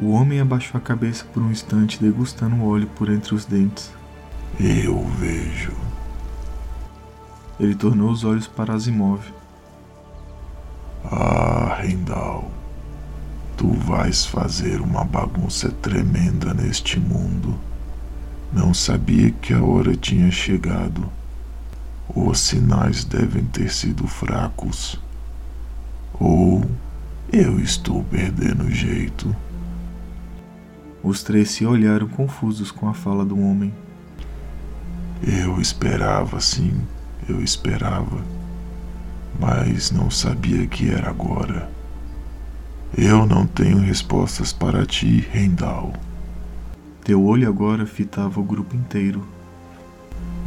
o 0.00 0.12
homem 0.12 0.40
abaixou 0.40 0.78
a 0.78 0.80
cabeça 0.80 1.24
por 1.34 1.42
um 1.42 1.50
instante, 1.50 2.00
degustando 2.00 2.54
o 2.54 2.68
óleo 2.68 2.88
por 2.94 3.10
entre 3.10 3.34
os 3.34 3.44
dentes. 3.44 3.90
Eu 4.60 5.04
vejo. 5.18 5.72
Ele 7.58 7.74
tornou 7.74 8.08
os 8.12 8.22
olhos 8.22 8.46
para 8.46 8.74
Asimov. 8.74 9.20
Ah, 11.10 11.78
Rendal, 11.80 12.50
tu 13.56 13.72
vais 13.72 14.26
fazer 14.26 14.82
uma 14.82 15.04
bagunça 15.04 15.70
tremenda 15.70 16.52
neste 16.52 17.00
mundo. 17.00 17.58
Não 18.52 18.74
sabia 18.74 19.30
que 19.30 19.54
a 19.54 19.62
hora 19.62 19.96
tinha 19.96 20.30
chegado. 20.30 21.08
Os 22.14 22.40
sinais 22.40 23.04
devem 23.04 23.42
ter 23.44 23.72
sido 23.72 24.06
fracos. 24.06 25.00
Ou 26.20 26.62
eu 27.32 27.58
estou 27.58 28.04
perdendo 28.04 28.70
jeito. 28.70 29.34
Os 31.02 31.22
três 31.22 31.52
se 31.52 31.64
olharam 31.64 32.06
confusos 32.06 32.70
com 32.70 32.86
a 32.86 32.92
fala 32.92 33.24
do 33.24 33.40
homem. 33.40 33.72
Eu 35.22 35.58
esperava, 35.58 36.38
sim, 36.38 36.82
eu 37.26 37.42
esperava, 37.42 38.22
mas 39.38 39.90
não 39.90 40.10
sabia 40.10 40.66
que 40.66 40.90
era 40.90 41.08
agora. 41.08 41.70
Eu 42.96 43.26
não 43.26 43.46
tenho 43.46 43.78
respostas 43.78 44.52
para 44.52 44.84
ti, 44.84 45.26
Rendal. 45.30 45.92
Teu 47.04 47.24
olho 47.24 47.48
agora 47.48 47.86
fitava 47.86 48.40
o 48.40 48.44
grupo 48.44 48.74
inteiro. 48.74 49.22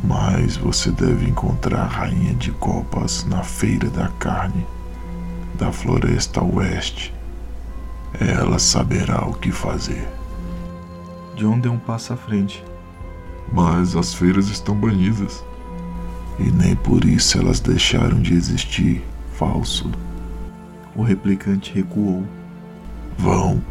Mas 0.03 0.57
você 0.57 0.91
deve 0.91 1.29
encontrar 1.29 1.81
a 1.81 1.87
Rainha 1.87 2.33
de 2.33 2.51
Copas 2.51 3.23
na 3.25 3.43
Feira 3.43 3.89
da 3.89 4.07
Carne, 4.19 4.65
da 5.57 5.71
Floresta 5.71 6.43
Oeste. 6.43 7.13
Ela 8.19 8.59
saberá 8.59 9.25
o 9.25 9.33
que 9.33 9.51
fazer. 9.51 10.07
John 11.35 11.59
deu 11.59 11.71
um 11.71 11.79
passo 11.79 12.13
à 12.13 12.17
frente. 12.17 12.63
Mas 13.53 13.95
as 13.95 14.13
feiras 14.13 14.49
estão 14.49 14.75
banidas. 14.75 15.43
E 16.39 16.51
nem 16.51 16.75
por 16.75 17.05
isso 17.05 17.37
elas 17.37 17.59
deixaram 17.59 18.21
de 18.21 18.33
existir. 18.33 19.03
Falso. 19.33 19.89
O 20.95 21.03
replicante 21.03 21.73
recuou. 21.73 22.23
Vão. 23.17 23.61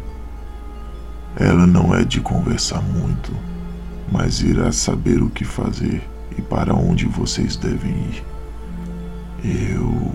Ela 1.35 1.65
não 1.65 1.95
é 1.95 2.03
de 2.03 2.19
conversar 2.19 2.81
muito, 2.81 3.31
mas 4.11 4.41
irá 4.41 4.71
saber 4.71 5.21
o 5.21 5.29
que 5.29 5.45
fazer 5.45 6.01
e 6.37 6.41
para 6.41 6.73
onde 6.73 7.05
vocês 7.05 7.55
devem 7.55 7.91
ir. 7.91 8.23
Eu 9.43 10.13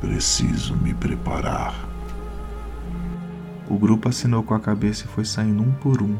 preciso 0.00 0.74
me 0.76 0.94
preparar. 0.94 1.88
O 3.68 3.76
grupo 3.76 4.08
assinou 4.08 4.42
com 4.42 4.54
a 4.54 4.60
cabeça 4.60 5.04
e 5.04 5.08
foi 5.08 5.24
saindo 5.24 5.62
um 5.62 5.72
por 5.72 6.02
um, 6.02 6.16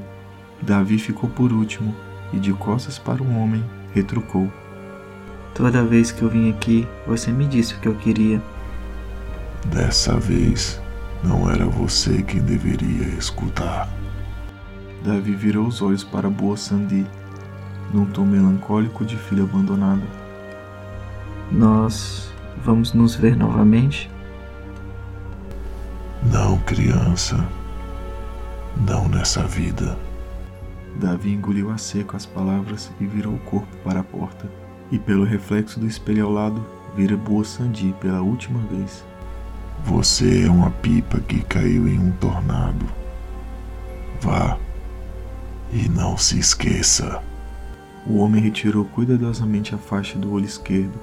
Davi 0.62 0.98
ficou 0.98 1.28
por 1.28 1.52
último 1.52 1.94
e, 2.32 2.38
de 2.38 2.52
costas 2.52 2.98
para 2.98 3.22
o 3.22 3.36
homem, 3.36 3.64
retrucou: 3.92 4.50
Toda 5.56 5.82
vez 5.82 6.12
que 6.12 6.20
eu 6.20 6.28
vim 6.28 6.50
aqui, 6.50 6.86
você 7.06 7.32
me 7.32 7.46
disse 7.46 7.72
o 7.72 7.80
que 7.80 7.88
eu 7.88 7.94
queria. 7.94 8.42
Dessa 9.64 10.18
vez, 10.18 10.78
não 11.24 11.50
era 11.50 11.64
você 11.64 12.22
quem 12.22 12.42
deveria 12.42 13.06
escutar. 13.18 13.88
Davi 15.02 15.34
virou 15.34 15.66
os 15.66 15.80
olhos 15.80 16.04
para 16.04 16.28
Boa 16.28 16.58
Sandi, 16.58 17.06
num 17.90 18.04
tom 18.04 18.26
melancólico 18.26 19.02
de 19.02 19.16
filha 19.16 19.44
abandonada. 19.44 20.02
Nós 21.50 22.30
vamos 22.62 22.92
nos 22.92 23.14
ver 23.14 23.34
novamente? 23.34 24.10
Não, 26.30 26.58
criança. 26.58 27.48
Não 28.86 29.08
nessa 29.08 29.42
vida. 29.44 29.96
Davi 30.96 31.32
engoliu 31.32 31.70
a 31.70 31.78
seco 31.78 32.14
as 32.14 32.26
palavras 32.26 32.92
e 33.00 33.06
virou 33.06 33.32
o 33.32 33.38
corpo 33.38 33.74
para 33.82 34.00
a 34.00 34.04
porta. 34.04 34.65
E 34.90 34.98
pelo 34.98 35.24
reflexo 35.24 35.80
do 35.80 35.86
espelho 35.86 36.26
ao 36.26 36.32
lado, 36.32 36.64
vira 36.94 37.16
Boa 37.16 37.44
Sandi 37.44 37.94
pela 38.00 38.22
última 38.22 38.60
vez. 38.70 39.04
Você 39.84 40.44
é 40.44 40.50
uma 40.50 40.70
pipa 40.70 41.20
que 41.20 41.42
caiu 41.42 41.88
em 41.88 41.98
um 41.98 42.10
tornado. 42.12 42.86
Vá 44.20 44.58
e 45.72 45.88
não 45.88 46.16
se 46.16 46.38
esqueça. 46.38 47.22
O 48.06 48.18
homem 48.18 48.40
retirou 48.40 48.84
cuidadosamente 48.84 49.74
a 49.74 49.78
faixa 49.78 50.18
do 50.18 50.32
olho 50.32 50.44
esquerdo, 50.44 50.94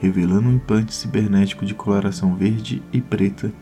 revelando 0.00 0.48
um 0.48 0.54
implante 0.54 0.94
cibernético 0.94 1.66
de 1.66 1.74
coloração 1.74 2.34
verde 2.34 2.82
e 2.92 3.00
preta, 3.00 3.52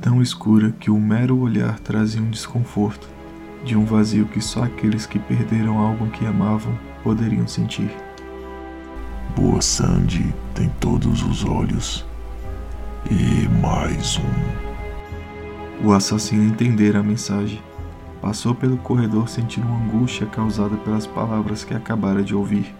tão 0.00 0.22
escura 0.22 0.74
que 0.80 0.90
o 0.90 0.98
mero 0.98 1.38
olhar 1.38 1.78
trazia 1.80 2.20
um 2.20 2.30
desconforto 2.30 3.08
de 3.64 3.76
um 3.76 3.84
vazio 3.84 4.26
que 4.26 4.40
só 4.40 4.64
aqueles 4.64 5.06
que 5.06 5.18
perderam 5.18 5.78
algo 5.78 6.08
que 6.08 6.24
amavam 6.24 6.72
poderiam 7.02 7.46
sentir. 7.46 7.90
Boa 9.34 9.60
Sandy 9.60 10.34
tem 10.54 10.68
todos 10.80 11.22
os 11.22 11.44
olhos. 11.44 12.06
E 13.10 13.48
mais 13.60 14.18
um. 14.18 15.86
O 15.86 15.92
assassino 15.92 16.44
entendera 16.44 17.00
a 17.00 17.02
mensagem. 17.02 17.60
Passou 18.22 18.54
pelo 18.54 18.78
corredor 18.78 19.28
sentindo 19.28 19.66
uma 19.66 19.84
angústia 19.84 20.26
causada 20.26 20.76
pelas 20.78 21.06
palavras 21.06 21.64
que 21.64 21.74
acabara 21.74 22.22
de 22.22 22.34
ouvir. 22.34 22.74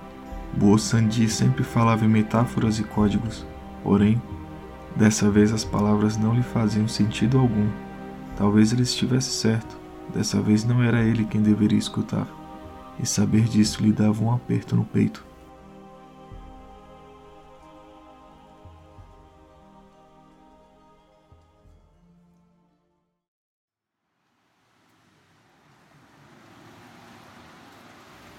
Boa 0.56 0.78
Sandy 0.78 1.28
sempre 1.28 1.62
falava 1.62 2.04
em 2.04 2.08
metáforas 2.08 2.78
e 2.78 2.84
códigos, 2.84 3.44
porém, 3.82 4.20
dessa 4.94 5.30
vez 5.30 5.52
as 5.52 5.64
palavras 5.64 6.16
não 6.16 6.34
lhe 6.34 6.42
faziam 6.42 6.88
sentido 6.88 7.38
algum. 7.38 7.68
Talvez 8.36 8.72
ele 8.72 8.82
estivesse 8.82 9.30
certo, 9.30 9.76
dessa 10.14 10.40
vez 10.40 10.64
não 10.64 10.82
era 10.82 11.02
ele 11.02 11.26
quem 11.26 11.42
deveria 11.42 11.78
escutar, 11.78 12.26
e 12.98 13.04
saber 13.04 13.42
disso 13.42 13.82
lhe 13.82 13.92
dava 13.92 14.24
um 14.24 14.32
aperto 14.32 14.74
no 14.74 14.84
peito. 14.84 15.25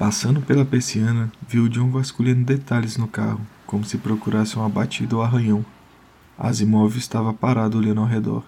Passando 0.07 0.39
pela 0.39 0.63
persiana, 0.63 1.29
viu 1.49 1.67
John 1.67 1.91
vasculhando 1.91 2.45
detalhes 2.45 2.95
no 2.95 3.09
carro, 3.09 3.41
como 3.65 3.83
se 3.83 3.97
procurasse 3.97 4.55
uma 4.55 4.69
batida 4.69 5.17
ou 5.17 5.21
arranhão. 5.21 5.65
Asimov 6.39 6.97
estava 6.97 7.33
parado 7.33 7.77
olhando 7.77 7.99
ao 7.99 8.07
redor. 8.07 8.45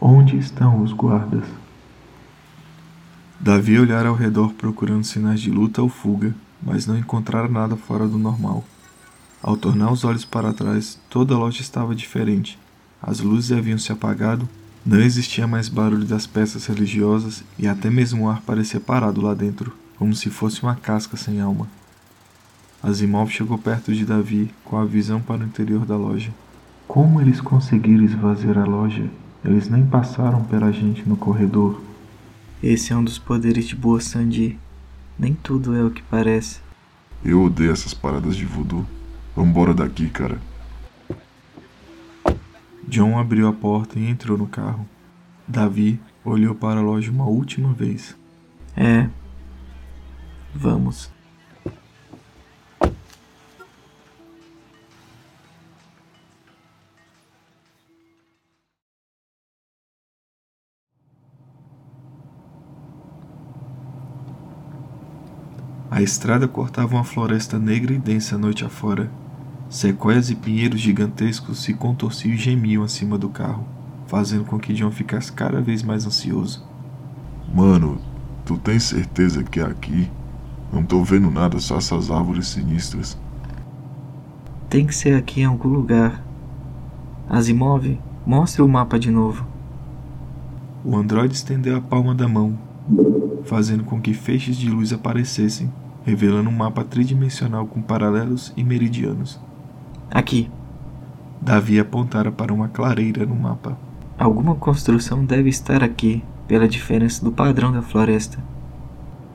Onde 0.00 0.38
estão 0.38 0.82
os 0.82 0.90
guardas? 0.90 1.44
Davi 3.38 3.78
olhara 3.78 4.08
ao 4.08 4.14
redor 4.14 4.54
procurando 4.54 5.04
sinais 5.04 5.38
de 5.38 5.50
luta 5.50 5.82
ou 5.82 5.88
fuga, 5.90 6.34
mas 6.62 6.86
não 6.86 6.96
encontrara 6.96 7.46
nada 7.46 7.76
fora 7.76 8.08
do 8.08 8.16
normal. 8.16 8.64
Ao 9.42 9.54
tornar 9.54 9.92
os 9.92 10.02
olhos 10.02 10.24
para 10.24 10.54
trás, 10.54 10.98
toda 11.10 11.34
a 11.34 11.38
loja 11.38 11.60
estava 11.60 11.94
diferente. 11.94 12.58
As 13.02 13.20
luzes 13.20 13.52
haviam 13.52 13.76
se 13.76 13.92
apagado, 13.92 14.48
não 14.82 14.98
existia 14.98 15.46
mais 15.46 15.68
barulho 15.68 16.06
das 16.06 16.26
peças 16.26 16.64
religiosas 16.64 17.44
e 17.58 17.68
até 17.68 17.90
mesmo 17.90 18.24
o 18.24 18.30
ar 18.30 18.40
parecia 18.40 18.80
parado 18.80 19.20
lá 19.20 19.34
dentro 19.34 19.76
como 19.98 20.14
se 20.14 20.30
fosse 20.30 20.62
uma 20.62 20.74
casca 20.74 21.16
sem 21.16 21.40
alma. 21.40 21.68
Asimov 22.82 23.30
chegou 23.30 23.58
perto 23.58 23.92
de 23.92 24.04
Davi 24.04 24.50
com 24.64 24.76
a 24.76 24.84
visão 24.84 25.20
para 25.20 25.42
o 25.42 25.46
interior 25.46 25.84
da 25.84 25.96
loja. 25.96 26.30
Como 26.86 27.20
eles 27.20 27.40
conseguiram 27.40 28.04
esvaziar 28.04 28.58
a 28.58 28.64
loja? 28.64 29.08
Eles 29.44 29.68
nem 29.68 29.84
passaram 29.84 30.44
pela 30.44 30.72
gente 30.72 31.08
no 31.08 31.16
corredor. 31.16 31.82
Esse 32.62 32.92
é 32.92 32.96
um 32.96 33.02
dos 33.04 33.18
poderes 33.18 33.66
de 33.66 33.74
Boa 33.74 34.00
Sandy. 34.00 34.58
Nem 35.18 35.34
tudo 35.34 35.74
é 35.74 35.82
o 35.82 35.90
que 35.90 36.02
parece. 36.02 36.60
Eu 37.24 37.42
odeio 37.42 37.72
essas 37.72 37.94
paradas 37.94 38.36
de 38.36 38.44
voodoo. 38.44 38.86
Vambora 39.34 39.74
daqui, 39.74 40.08
cara. 40.08 40.38
John 42.88 43.18
abriu 43.18 43.48
a 43.48 43.52
porta 43.52 43.98
e 43.98 44.08
entrou 44.08 44.38
no 44.38 44.46
carro. 44.46 44.86
Davi 45.46 46.00
olhou 46.24 46.54
para 46.54 46.80
a 46.80 46.82
loja 46.82 47.10
uma 47.10 47.26
última 47.26 47.72
vez. 47.72 48.16
É, 48.76 49.08
Vamos. 50.54 51.10
A 65.96 66.02
estrada 66.02 66.46
cortava 66.46 66.94
uma 66.94 67.04
floresta 67.04 67.58
negra 67.58 67.94
e 67.94 67.98
densa 67.98 68.36
noite 68.36 68.66
afora. 68.66 69.10
Sequoias 69.70 70.28
e 70.28 70.34
pinheiros 70.34 70.78
gigantescos 70.78 71.62
se 71.62 71.72
contorciam 71.72 72.34
e 72.34 72.36
gemiam 72.36 72.84
acima 72.84 73.16
do 73.16 73.30
carro, 73.30 73.66
fazendo 74.06 74.44
com 74.44 74.58
que 74.58 74.74
John 74.74 74.90
ficasse 74.90 75.32
cada 75.32 75.58
vez 75.62 75.82
mais 75.82 76.06
ansioso. 76.06 76.62
Mano, 77.54 77.98
tu 78.44 78.58
tens 78.58 78.82
certeza 78.82 79.42
que 79.42 79.58
é 79.58 79.64
aqui? 79.64 80.10
Não 80.76 80.84
tô 80.84 81.02
vendo 81.02 81.30
nada, 81.30 81.58
só 81.58 81.78
essas 81.78 82.10
árvores 82.10 82.48
sinistras. 82.48 83.16
Tem 84.68 84.86
que 84.86 84.94
ser 84.94 85.16
aqui 85.16 85.40
em 85.40 85.46
algum 85.46 85.70
lugar. 85.70 86.22
Asimov, 87.30 87.98
mostre 88.26 88.60
o 88.60 88.68
mapa 88.68 88.98
de 88.98 89.10
novo. 89.10 89.46
O 90.84 90.94
androide 90.94 91.34
estendeu 91.34 91.78
a 91.78 91.80
palma 91.80 92.14
da 92.14 92.28
mão, 92.28 92.58
fazendo 93.44 93.84
com 93.84 93.98
que 93.98 94.12
feixes 94.12 94.54
de 94.54 94.68
luz 94.68 94.92
aparecessem, 94.92 95.72
revelando 96.04 96.50
um 96.50 96.56
mapa 96.56 96.84
tridimensional 96.84 97.66
com 97.66 97.80
paralelos 97.80 98.52
e 98.54 98.62
meridianos. 98.62 99.40
Aqui. 100.10 100.50
Davi 101.40 101.80
apontara 101.80 102.30
para 102.30 102.52
uma 102.52 102.68
clareira 102.68 103.24
no 103.24 103.34
mapa. 103.34 103.78
Alguma 104.18 104.54
construção 104.54 105.24
deve 105.24 105.48
estar 105.48 105.82
aqui, 105.82 106.22
pela 106.46 106.68
diferença 106.68 107.24
do 107.24 107.32
padrão 107.32 107.72
da 107.72 107.80
floresta. 107.80 108.38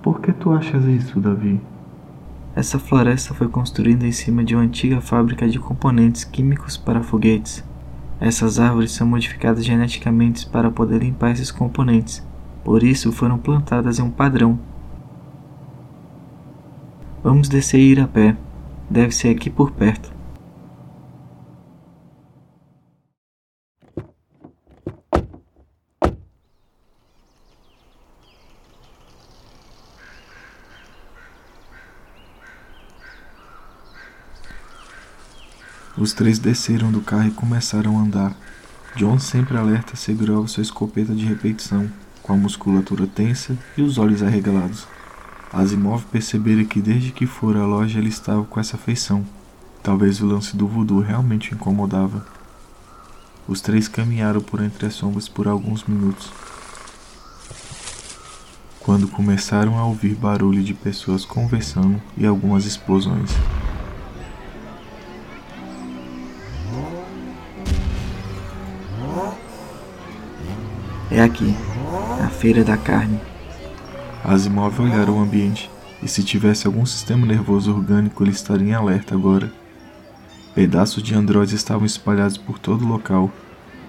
Por 0.01 0.19
que 0.19 0.31
tu 0.31 0.51
achas 0.51 0.83
isso, 0.85 1.19
Davi? 1.19 1.61
Essa 2.55 2.79
floresta 2.79 3.33
foi 3.33 3.47
construída 3.47 4.05
em 4.05 4.11
cima 4.11 4.43
de 4.43 4.55
uma 4.55 4.63
antiga 4.63 4.99
fábrica 4.99 5.47
de 5.47 5.59
componentes 5.59 6.23
químicos 6.23 6.75
para 6.75 7.03
foguetes. 7.03 7.63
Essas 8.19 8.59
árvores 8.59 8.91
são 8.91 9.07
modificadas 9.07 9.63
geneticamente 9.63 10.47
para 10.47 10.71
poder 10.71 11.03
limpar 11.03 11.31
esses 11.31 11.51
componentes, 11.51 12.25
por 12.63 12.83
isso 12.83 13.11
foram 13.11 13.37
plantadas 13.37 13.99
em 13.99 14.01
um 14.01 14.11
padrão. 14.11 14.59
Vamos 17.23 17.47
descer 17.47 17.79
e 17.79 17.91
ir 17.91 17.99
a 17.99 18.07
pé. 18.07 18.35
Deve 18.89 19.11
ser 19.11 19.29
aqui 19.29 19.49
por 19.49 19.71
perto. 19.71 20.11
Os 36.01 36.13
três 36.13 36.39
desceram 36.39 36.91
do 36.91 36.99
carro 36.99 37.27
e 37.27 37.31
começaram 37.31 37.99
a 37.99 38.01
andar. 38.01 38.35
John, 38.95 39.19
sempre 39.19 39.55
alerta, 39.55 39.95
segurava 39.95 40.47
sua 40.47 40.63
escopeta 40.63 41.13
de 41.13 41.23
repetição, 41.23 41.87
com 42.23 42.33
a 42.33 42.35
musculatura 42.35 43.05
tensa 43.05 43.55
e 43.77 43.83
os 43.83 43.99
olhos 43.99 44.23
arregalados. 44.23 44.87
Asimov 45.53 46.03
percebera 46.05 46.65
que 46.65 46.81
desde 46.81 47.11
que 47.11 47.27
fora 47.27 47.59
à 47.59 47.67
loja 47.67 47.99
ele 47.99 48.09
estava 48.09 48.43
com 48.43 48.59
essa 48.59 48.79
feição. 48.79 49.23
Talvez 49.83 50.19
o 50.21 50.25
lance 50.25 50.57
do 50.57 50.67
voodoo 50.67 51.01
realmente 51.01 51.51
o 51.51 51.53
incomodava. 51.53 52.25
Os 53.47 53.61
três 53.61 53.87
caminharam 53.87 54.41
por 54.41 54.59
entre 54.59 54.87
as 54.87 54.95
sombras 54.95 55.29
por 55.29 55.47
alguns 55.47 55.83
minutos. 55.83 56.33
Quando 58.79 59.07
começaram 59.07 59.77
a 59.77 59.85
ouvir 59.85 60.15
barulho 60.15 60.63
de 60.63 60.73
pessoas 60.73 61.23
conversando 61.25 62.01
e 62.17 62.25
algumas 62.25 62.65
explosões. 62.65 63.29
É 71.13 71.21
aqui, 71.21 71.54
a 72.24 72.30
feira 72.30 72.63
da 72.63 72.78
carne. 72.78 73.19
Asimov 74.24 74.80
olhara 74.80 75.12
o 75.12 75.19
ambiente, 75.19 75.69
e 76.02 76.08
se 76.08 76.24
tivesse 76.24 76.65
algum 76.65 76.86
sistema 76.86 77.26
nervoso 77.26 77.69
orgânico 77.76 78.24
ele 78.24 78.32
estaria 78.32 78.69
em 78.69 78.74
alerta 78.74 79.13
agora. 79.13 79.52
Pedaços 80.56 81.04
de 81.04 81.13
androides 81.13 81.54
estavam 81.54 81.86
espalhados 81.86 82.38
por 82.38 82.58
todo 82.58 82.86
o 82.86 82.88
local, 82.88 83.30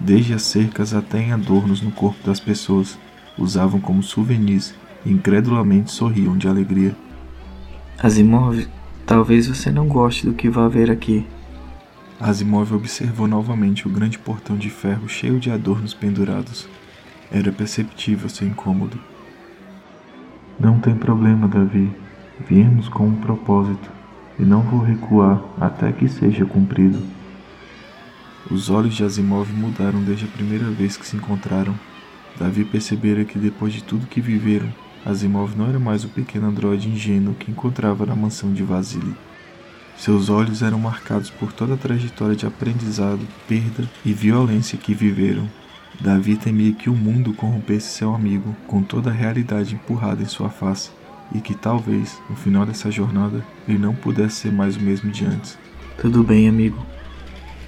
desde 0.01 0.33
as 0.33 0.41
cercas 0.41 0.93
até 0.93 1.21
em 1.21 1.31
adornos 1.31 1.81
no 1.81 1.91
corpo 1.91 2.21
das 2.25 2.41
pessoas. 2.41 2.99
Usavam 3.37 3.79
como 3.79 4.03
souvenirs 4.03 4.75
e 5.05 5.09
incredulamente 5.09 5.93
sorriam 5.93 6.37
de 6.37 6.49
alegria. 6.49 6.93
Asimov, 7.97 8.67
talvez 9.05 9.47
você 9.47 9.71
não 9.71 9.87
goste 9.87 10.25
do 10.25 10.33
que 10.33 10.49
vai 10.49 10.67
ver 10.67 10.91
aqui. 10.91 11.25
Asimov 12.19 12.73
observou 12.73 13.29
novamente 13.29 13.87
o 13.87 13.89
grande 13.89 14.19
portão 14.19 14.57
de 14.57 14.69
ferro 14.69 15.07
cheio 15.07 15.39
de 15.39 15.49
adornos 15.49 15.93
pendurados. 15.93 16.67
Era 17.31 17.51
perceptível 17.51 18.29
seu 18.29 18.47
incômodo. 18.47 18.99
Não 20.59 20.79
tem 20.79 20.95
problema, 20.95 21.47
Davi. 21.47 21.91
Viemos 22.47 22.87
com 22.87 23.07
um 23.07 23.15
propósito 23.15 23.89
e 24.39 24.43
não 24.43 24.61
vou 24.61 24.81
recuar 24.81 25.41
até 25.59 25.91
que 25.91 26.07
seja 26.07 26.45
cumprido. 26.45 26.99
Os 28.49 28.69
olhos 28.69 28.95
de 28.95 29.03
Asimov 29.03 29.51
mudaram 29.51 30.03
desde 30.03 30.25
a 30.25 30.27
primeira 30.27 30.69
vez 30.69 30.97
que 30.97 31.05
se 31.05 31.15
encontraram. 31.15 31.73
Davi 32.39 32.65
percebera 32.65 33.23
que 33.23 33.39
depois 33.39 33.73
de 33.73 33.83
tudo 33.83 34.07
que 34.07 34.19
viveram, 34.19 34.69
Asimov 35.05 35.55
não 35.55 35.67
era 35.67 35.79
mais 35.79 36.03
o 36.03 36.09
pequeno 36.09 36.47
androide 36.47 36.89
ingênuo 36.89 37.35
que 37.35 37.51
encontrava 37.51 38.05
na 38.05 38.15
mansão 38.15 38.53
de 38.53 38.63
Vasily. 38.63 39.15
Seus 39.97 40.29
olhos 40.29 40.61
eram 40.61 40.79
marcados 40.79 41.29
por 41.29 41.53
toda 41.53 41.75
a 41.75 41.77
trajetória 41.77 42.35
de 42.35 42.45
aprendizado, 42.45 43.21
perda 43.47 43.89
e 44.03 44.11
violência 44.11 44.77
que 44.77 44.93
viveram 44.93 45.47
Davi 46.01 46.35
temia 46.35 46.73
que 46.73 46.89
o 46.89 46.95
mundo 46.95 47.33
corrompesse 47.33 47.97
seu 47.97 48.13
amigo 48.13 48.55
com 48.67 48.81
toda 48.81 49.09
a 49.09 49.13
realidade 49.13 49.75
empurrada 49.75 50.21
em 50.21 50.25
sua 50.25 50.49
face, 50.49 50.91
e 51.33 51.39
que 51.39 51.55
talvez, 51.55 52.21
no 52.29 52.35
final 52.35 52.65
dessa 52.65 52.91
jornada, 52.91 53.43
ele 53.67 53.77
não 53.77 53.95
pudesse 53.95 54.35
ser 54.35 54.51
mais 54.51 54.75
o 54.75 54.81
mesmo 54.81 55.09
de 55.11 55.25
antes. 55.25 55.57
Tudo 55.97 56.23
bem, 56.23 56.47
amigo. 56.49 56.83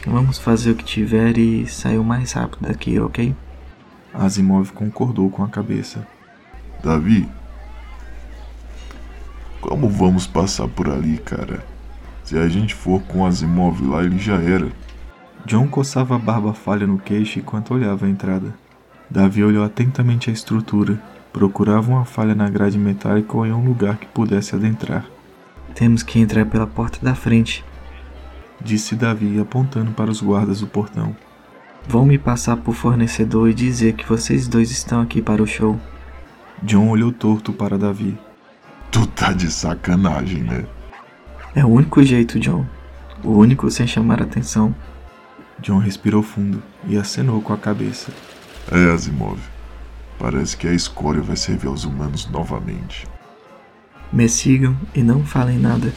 Vamos 0.06 0.38
fazer 0.38 0.72
o 0.72 0.76
que 0.76 0.84
tiver 0.84 1.38
e 1.38 1.66
sair 1.68 1.98
o 1.98 2.04
mais 2.04 2.32
rápido 2.34 2.68
daqui, 2.68 3.00
ok? 3.00 3.36
Asimov 4.14 4.72
concordou 4.72 5.30
com 5.30 5.44
a 5.44 5.48
cabeça. 5.48 6.06
Davi, 6.84 7.28
como 9.62 9.90
vamos 9.90 10.28
passar 10.28 10.68
por 10.68 10.90
ali, 10.90 11.18
cara? 11.18 11.66
Se 12.24 12.38
a 12.38 12.48
gente 12.48 12.76
for 12.76 13.02
com 13.02 13.26
Asimov 13.26 13.82
lá, 13.82 14.04
ele 14.04 14.20
já 14.20 14.36
era. 14.36 14.72
John 15.46 15.68
coçava 15.68 16.16
a 16.16 16.20
barba 16.20 16.54
falha 16.54 16.88
no 16.88 16.98
queixo 16.98 17.40
enquanto 17.40 17.74
olhava 17.74 18.06
a 18.06 18.10
entrada. 18.10 18.54
Davi 19.10 19.44
olhou 19.44 19.64
atentamente 19.64 20.30
a 20.30 20.34
estrutura, 20.34 21.00
procurava 21.32 21.92
uma 21.92 22.04
falha 22.04 22.34
na 22.34 22.50
grade 22.50 22.80
metálica 22.80 23.38
ou 23.38 23.46
em 23.46 23.52
um 23.52 23.64
lugar 23.64 23.98
que 23.98 24.08
pudesse 24.08 24.56
adentrar. 24.56 25.06
Temos 25.76 26.02
que 26.02 26.20
entrar 26.20 26.46
pela 26.46 26.66
porta 26.66 26.98
da 27.02 27.14
frente, 27.14 27.64
disse 28.60 28.96
Davi 28.96 29.40
apontando 29.40 29.92
para 29.92 30.10
os 30.10 30.22
guardas 30.22 30.62
do 30.62 30.68
portão. 30.68 31.16
Vão 31.88 32.06
me 32.06 32.18
passar 32.18 32.58
por 32.58 32.74
fornecedor 32.74 33.50
e 33.50 33.54
dizer 33.54 33.94
que 33.94 34.08
vocês 34.08 34.48
dois 34.48 34.72
estão 34.72 35.02
aqui 35.02 35.22
para 35.22 35.44
o 35.44 35.48
show. 35.48 35.80
John 36.64 36.90
olhou 36.90 37.12
torto 37.12 37.54
para 37.54 37.78
Davi. 37.78 38.18
Tu 38.90 39.06
tá 39.08 39.32
de 39.32 39.52
sacanagem, 39.52 40.42
né? 40.42 40.66
É 41.54 41.64
o 41.64 41.68
único 41.68 42.02
jeito, 42.02 42.40
John. 42.40 42.66
O 43.24 43.32
único 43.34 43.70
sem 43.70 43.86
chamar 43.86 44.22
atenção. 44.22 44.74
John 45.60 45.78
respirou 45.78 46.22
fundo 46.22 46.62
e 46.88 46.98
acenou 46.98 47.42
com 47.42 47.54
a 47.54 47.58
cabeça. 47.58 48.12
É, 48.72 48.92
Asimov. 48.92 49.40
Parece 50.20 50.56
que 50.56 50.68
a 50.68 50.74
escória 50.74 51.22
vai 51.22 51.36
servir 51.36 51.68
aos 51.68 51.84
humanos 51.84 52.28
novamente. 52.30 53.08
Me 54.12 54.30
sigam 54.30 54.78
e 54.94 55.04
não 55.04 55.26
falem 55.26 55.58
nada. 55.58 55.94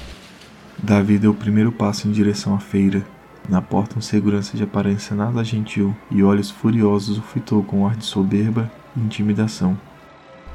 Davi 0.82 1.18
deu 1.18 1.32
o 1.32 1.34
primeiro 1.34 1.72
passo 1.72 2.08
em 2.08 2.12
direção 2.12 2.54
à 2.54 2.60
feira. 2.60 3.04
Na 3.48 3.62
porta, 3.62 3.98
um 3.98 4.02
segurança 4.02 4.56
de 4.56 4.62
aparência 4.62 5.16
nada 5.16 5.42
gentil 5.42 5.96
e 6.10 6.22
olhos 6.22 6.50
furiosos 6.50 7.18
o 7.18 7.22
fitou 7.22 7.62
com 7.62 7.80
um 7.80 7.86
ar 7.86 7.96
de 7.96 8.04
soberba 8.04 8.70
e 8.96 9.00
intimidação. 9.00 9.78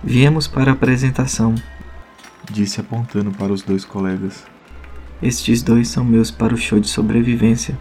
Viemos 0.04 0.48
para 0.48 0.72
a 0.72 0.74
apresentação, 0.74 1.56
disse 2.52 2.80
apontando 2.82 3.32
para 3.32 3.52
os 3.52 3.62
dois 3.62 3.86
colegas. 3.86 4.44
Estes 5.22 5.64
dois 5.64 5.88
são 5.88 6.04
meus 6.04 6.30
para 6.30 6.54
o 6.54 6.58
show 6.58 6.80
de 6.80 6.90
sobrevivência. 6.90 7.80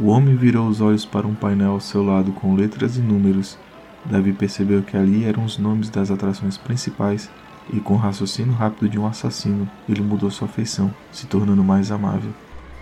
O 0.00 0.06
homem 0.06 0.34
virou 0.34 0.68
os 0.68 0.80
olhos 0.80 1.04
para 1.04 1.26
um 1.26 1.34
painel 1.34 1.72
ao 1.72 1.80
seu 1.80 2.02
lado 2.02 2.32
com 2.32 2.54
letras 2.54 2.96
e 2.96 3.00
números. 3.00 3.58
Davi 4.04 4.32
percebeu 4.32 4.82
que 4.82 4.96
ali 4.96 5.24
eram 5.24 5.44
os 5.44 5.58
nomes 5.58 5.90
das 5.90 6.10
atrações 6.10 6.56
principais 6.56 7.30
e 7.72 7.78
com 7.78 7.94
o 7.94 7.98
raciocínio 7.98 8.52
rápido 8.52 8.88
de 8.88 8.98
um 8.98 9.06
assassino, 9.06 9.68
ele 9.88 10.02
mudou 10.02 10.30
sua 10.30 10.48
feição, 10.48 10.92
se 11.12 11.26
tornando 11.26 11.62
mais 11.62 11.90
amável. 11.90 12.30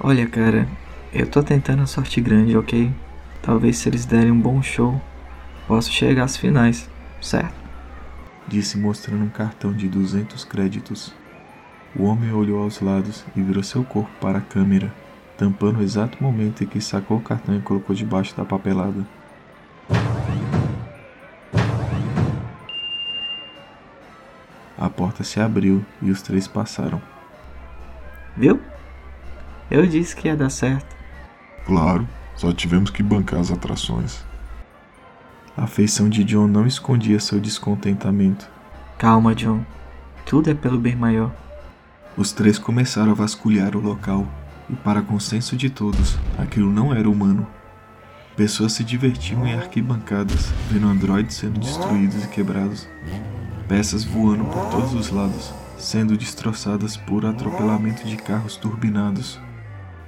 Olha, 0.00 0.26
cara, 0.26 0.68
eu 1.12 1.26
tô 1.26 1.42
tentando 1.42 1.82
a 1.82 1.86
sorte 1.86 2.20
grande, 2.20 2.56
ok? 2.56 2.92
Talvez 3.42 3.78
se 3.78 3.88
eles 3.88 4.06
derem 4.06 4.30
um 4.30 4.40
bom 4.40 4.62
show, 4.62 5.00
possa 5.66 5.90
chegar 5.90 6.24
às 6.24 6.36
finais, 6.36 6.88
certo? 7.20 7.54
Disse 8.48 8.78
mostrando 8.78 9.24
um 9.24 9.28
cartão 9.28 9.72
de 9.72 9.88
200 9.88 10.44
créditos. 10.44 11.12
O 11.94 12.04
homem 12.04 12.32
olhou 12.32 12.62
aos 12.62 12.80
lados 12.80 13.24
e 13.36 13.42
virou 13.42 13.62
seu 13.62 13.84
corpo 13.84 14.10
para 14.20 14.38
a 14.38 14.42
câmera, 14.42 14.92
tampando 15.40 15.78
o 15.78 15.82
exato 15.82 16.22
momento 16.22 16.62
em 16.62 16.66
que 16.66 16.82
sacou 16.82 17.16
o 17.16 17.22
cartão 17.22 17.56
e 17.56 17.62
colocou 17.62 17.96
debaixo 17.96 18.36
da 18.36 18.44
papelada. 18.44 19.06
A 24.76 24.90
porta 24.90 25.24
se 25.24 25.40
abriu 25.40 25.82
e 26.02 26.10
os 26.10 26.20
três 26.20 26.46
passaram. 26.46 27.00
Viu? 28.36 28.60
Eu 29.70 29.86
disse 29.86 30.14
que 30.14 30.28
ia 30.28 30.36
dar 30.36 30.50
certo. 30.50 30.94
Claro, 31.64 32.06
só 32.36 32.52
tivemos 32.52 32.90
que 32.90 33.02
bancar 33.02 33.40
as 33.40 33.50
atrações. 33.50 34.22
A 35.56 35.66
feição 35.66 36.10
de 36.10 36.22
John 36.22 36.48
não 36.48 36.66
escondia 36.66 37.18
seu 37.18 37.40
descontentamento. 37.40 38.46
Calma, 38.98 39.34
John. 39.34 39.64
Tudo 40.26 40.50
é 40.50 40.54
pelo 40.54 40.78
bem 40.78 40.94
maior. 40.94 41.32
Os 42.14 42.30
três 42.30 42.58
começaram 42.58 43.12
a 43.12 43.14
vasculhar 43.14 43.74
o 43.74 43.80
local, 43.80 44.26
e 44.70 44.76
para 44.76 45.02
consenso 45.02 45.56
de 45.56 45.68
todos, 45.68 46.18
aquilo 46.38 46.70
não 46.70 46.94
era 46.94 47.08
humano. 47.08 47.46
Pessoas 48.36 48.72
se 48.72 48.84
divertiam 48.84 49.46
em 49.46 49.54
arquibancadas, 49.54 50.52
vendo 50.70 50.86
androides 50.86 51.36
sendo 51.36 51.58
destruídos 51.58 52.24
e 52.24 52.28
quebrados 52.28 52.88
peças 53.70 54.02
voando 54.02 54.46
por 54.46 54.68
todos 54.68 54.92
os 54.94 55.10
lados, 55.10 55.54
sendo 55.78 56.16
destroçadas 56.16 56.96
por 56.96 57.24
atropelamento 57.24 58.04
de 58.04 58.16
carros 58.16 58.56
turbinados. 58.56 59.38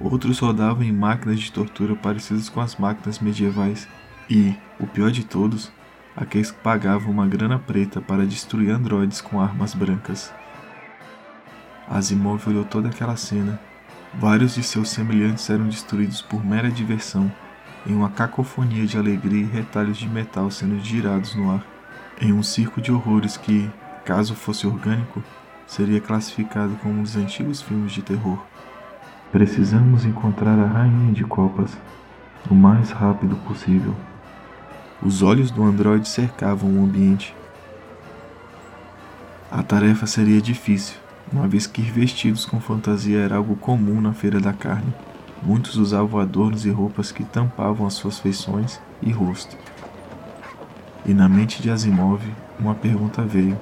Outros 0.01 0.37
rodavam 0.39 0.83
em 0.83 0.91
máquinas 0.91 1.39
de 1.39 1.49
tortura 1.49 1.95
parecidas 1.95 2.49
com 2.49 2.59
as 2.59 2.75
máquinas 2.75 3.19
medievais, 3.19 3.87
e, 4.29 4.53
o 4.81 4.85
pior 4.85 5.11
de 5.11 5.23
todos, 5.23 5.71
aqueles 6.13 6.51
que 6.51 6.59
pagavam 6.59 7.09
uma 7.09 7.25
grana 7.25 7.57
preta 7.57 8.01
para 8.01 8.25
destruir 8.25 8.69
androides 8.69 9.21
com 9.21 9.39
armas 9.39 9.73
brancas. 9.73 10.33
Asimov 11.87 12.45
olhou 12.49 12.65
toda 12.65 12.89
aquela 12.89 13.15
cena. 13.15 13.61
Vários 14.19 14.55
de 14.55 14.63
seus 14.63 14.89
semelhantes 14.89 15.49
eram 15.49 15.67
destruídos 15.67 16.21
por 16.21 16.45
mera 16.45 16.69
diversão, 16.69 17.31
em 17.85 17.93
uma 17.93 18.09
cacofonia 18.09 18.85
de 18.85 18.97
alegria 18.97 19.41
e 19.41 19.45
retalhos 19.45 19.97
de 19.97 20.07
metal 20.07 20.49
sendo 20.49 20.79
girados 20.79 21.35
no 21.35 21.51
ar 21.51 21.65
em 22.21 22.31
um 22.31 22.43
circo 22.43 22.79
de 22.79 22.91
horrores 22.91 23.37
que, 23.37 23.69
caso 24.05 24.35
fosse 24.35 24.67
orgânico, 24.67 25.23
seria 25.65 25.99
classificado 25.99 26.75
como 26.75 26.99
um 26.99 27.03
dos 27.03 27.15
antigos 27.15 27.61
filmes 27.61 27.91
de 27.91 28.01
terror. 28.01 28.39
Precisamos 29.31 30.05
encontrar 30.05 30.57
a 30.59 30.67
Rainha 30.67 31.11
de 31.11 31.23
Copas 31.23 31.75
o 32.49 32.53
mais 32.53 32.91
rápido 32.91 33.35
possível. 33.47 33.95
Os 35.01 35.21
olhos 35.21 35.49
do 35.49 35.63
androide 35.63 36.07
cercavam 36.07 36.69
o 36.77 36.83
ambiente. 36.83 37.35
A 39.51 39.63
tarefa 39.63 40.05
seria 40.05 40.41
difícil, 40.41 40.97
uma 41.31 41.47
vez 41.47 41.65
que 41.65 41.81
ir 41.81 41.91
vestidos 41.91 42.45
com 42.45 42.59
fantasia 42.59 43.19
era 43.19 43.37
algo 43.37 43.55
comum 43.55 44.01
na 44.01 44.13
feira 44.13 44.39
da 44.39 44.53
carne. 44.53 44.93
Muitos 45.41 45.75
usavam 45.75 46.19
adornos 46.19 46.65
e 46.65 46.69
roupas 46.69 47.11
que 47.11 47.23
tampavam 47.23 47.85
as 47.85 47.95
suas 47.95 48.19
feições 48.19 48.79
e 49.01 49.11
rosto. 49.11 49.57
E 51.05 51.13
na 51.13 51.27
mente 51.27 51.61
de 51.61 51.69
Asimov, 51.69 52.21
uma 52.59 52.75
pergunta 52.75 53.21
veio: 53.23 53.57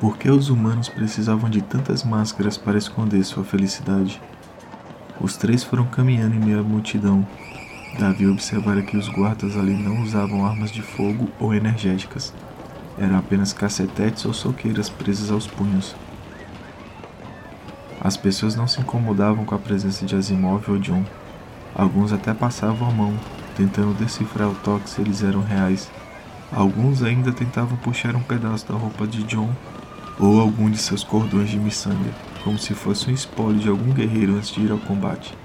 por 0.00 0.16
que 0.16 0.30
os 0.30 0.48
humanos 0.48 0.88
precisavam 0.88 1.50
de 1.50 1.60
tantas 1.60 2.04
máscaras 2.04 2.56
para 2.56 2.78
esconder 2.78 3.24
sua 3.24 3.44
felicidade? 3.44 4.20
Os 5.20 5.36
três 5.36 5.64
foram 5.64 5.84
caminhando 5.86 6.36
em 6.36 6.38
meio 6.38 6.60
à 6.60 6.62
multidão. 6.62 7.26
Davi 7.98 8.28
observara 8.28 8.80
que 8.80 8.96
os 8.96 9.08
guardas 9.08 9.56
ali 9.56 9.74
não 9.74 10.00
usavam 10.02 10.46
armas 10.46 10.70
de 10.70 10.82
fogo 10.82 11.28
ou 11.40 11.52
energéticas. 11.52 12.32
Eram 12.96 13.18
apenas 13.18 13.52
cacetetes 13.52 14.24
ou 14.24 14.32
soqueiras 14.32 14.88
presas 14.88 15.32
aos 15.32 15.46
punhos. 15.48 15.96
As 18.00 18.16
pessoas 18.16 18.54
não 18.54 18.68
se 18.68 18.80
incomodavam 18.80 19.44
com 19.44 19.54
a 19.54 19.58
presença 19.58 20.06
de 20.06 20.14
Asimov 20.14 20.70
ou 20.70 20.78
John. 20.78 21.04
Alguns 21.74 22.12
até 22.12 22.32
passavam 22.32 22.88
a 22.88 22.92
mão, 22.92 23.12
tentando 23.56 23.92
decifrar 23.94 24.48
o 24.48 24.54
toque 24.54 24.88
se 24.88 25.00
eles 25.00 25.22
eram 25.22 25.42
reais. 25.42 25.90
Alguns 26.52 27.02
ainda 27.02 27.32
tentavam 27.32 27.76
puxar 27.78 28.14
um 28.14 28.22
pedaço 28.22 28.66
da 28.68 28.78
roupa 28.78 29.06
de 29.06 29.22
John 29.24 29.50
ou 30.18 30.40
algum 30.40 30.70
de 30.70 30.78
seus 30.78 31.04
cordões 31.04 31.50
de 31.50 31.58
miçanga, 31.58 32.10
como 32.42 32.58
se 32.58 32.74
fosse 32.74 33.10
um 33.10 33.14
espólio 33.14 33.58
de 33.58 33.68
algum 33.68 33.92
guerreiro 33.92 34.36
antes 34.36 34.50
de 34.50 34.62
ir 34.62 34.70
ao 34.70 34.78
combate. 34.78 35.36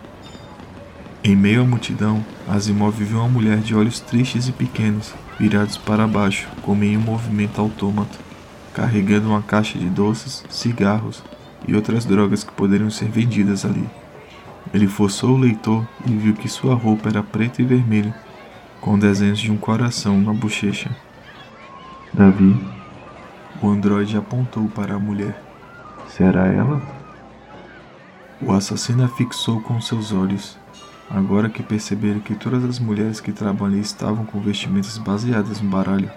Em 1.23 1.35
meio 1.35 1.61
à 1.61 1.65
multidão, 1.65 2.23
Asimov 2.47 2.95
viu 3.03 3.19
uma 3.19 3.29
mulher 3.29 3.59
de 3.59 3.75
olhos 3.75 3.99
tristes 3.99 4.47
e 4.47 4.51
pequenos, 4.51 5.13
virados 5.39 5.77
para 5.77 6.07
baixo, 6.07 6.47
como 6.61 6.83
em 6.83 6.97
um 6.97 7.01
movimento 7.01 7.61
autômato, 7.61 8.19
carregando 8.73 9.29
uma 9.29 9.41
caixa 9.41 9.77
de 9.77 9.89
doces, 9.89 10.43
cigarros 10.49 11.23
e 11.67 11.75
outras 11.75 12.05
drogas 12.05 12.43
que 12.43 12.51
poderiam 12.51 12.89
ser 12.89 13.09
vendidas 13.09 13.65
ali. 13.65 13.87
Ele 14.73 14.87
forçou 14.87 15.31
o 15.31 15.39
leitor 15.39 15.87
e 16.05 16.11
viu 16.11 16.33
que 16.33 16.47
sua 16.47 16.73
roupa 16.75 17.09
era 17.09 17.21
preta 17.21 17.61
e 17.61 17.65
vermelha, 17.65 18.15
com 18.81 18.97
desenhos 18.97 19.39
de 19.39 19.51
um 19.51 19.57
coração 19.57 20.19
na 20.19 20.33
bochecha. 20.33 20.89
Davi, 22.13 22.55
o 23.61 23.69
androide 23.69 24.17
apontou 24.17 24.67
para 24.67 24.95
a 24.95 24.99
mulher. 24.99 25.41
Será 26.09 26.47
ela? 26.47 26.81
O 28.41 28.51
assassino 28.51 29.03
a 29.03 29.07
fixou 29.07 29.61
com 29.61 29.79
seus 29.79 30.11
olhos. 30.11 30.57
Agora 31.09 31.49
que 31.49 31.63
perceberam 31.63 32.19
que 32.19 32.35
todas 32.35 32.63
as 32.63 32.79
mulheres 32.79 33.19
que 33.19 33.31
trabalham 33.31 33.73
ali 33.73 33.81
estavam 33.81 34.25
com 34.25 34.39
vestimentas 34.39 34.97
baseadas 34.97 35.61
no 35.61 35.69
baralho, 35.69 36.11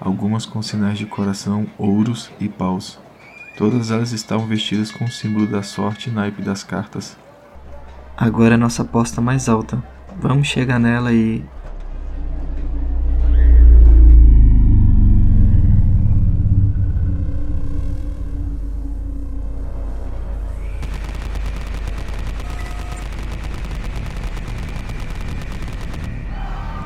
algumas 0.00 0.46
com 0.46 0.62
sinais 0.62 0.98
de 0.98 1.06
coração, 1.06 1.66
ouros 1.76 2.30
e 2.38 2.48
paus. 2.48 2.98
Todas 3.56 3.92
elas 3.92 4.10
estavam 4.10 4.46
vestidas 4.46 4.90
com 4.90 5.04
o 5.04 5.10
símbolo 5.10 5.46
da 5.46 5.62
sorte 5.62 6.10
e 6.10 6.12
naipe 6.12 6.42
das 6.42 6.64
cartas. 6.64 7.16
Agora 8.16 8.54
é 8.54 8.56
nossa 8.56 8.82
aposta 8.82 9.20
mais 9.20 9.48
alta. 9.48 9.82
Vamos 10.20 10.48
chegar 10.48 10.80
nela 10.80 11.12
e. 11.12 11.44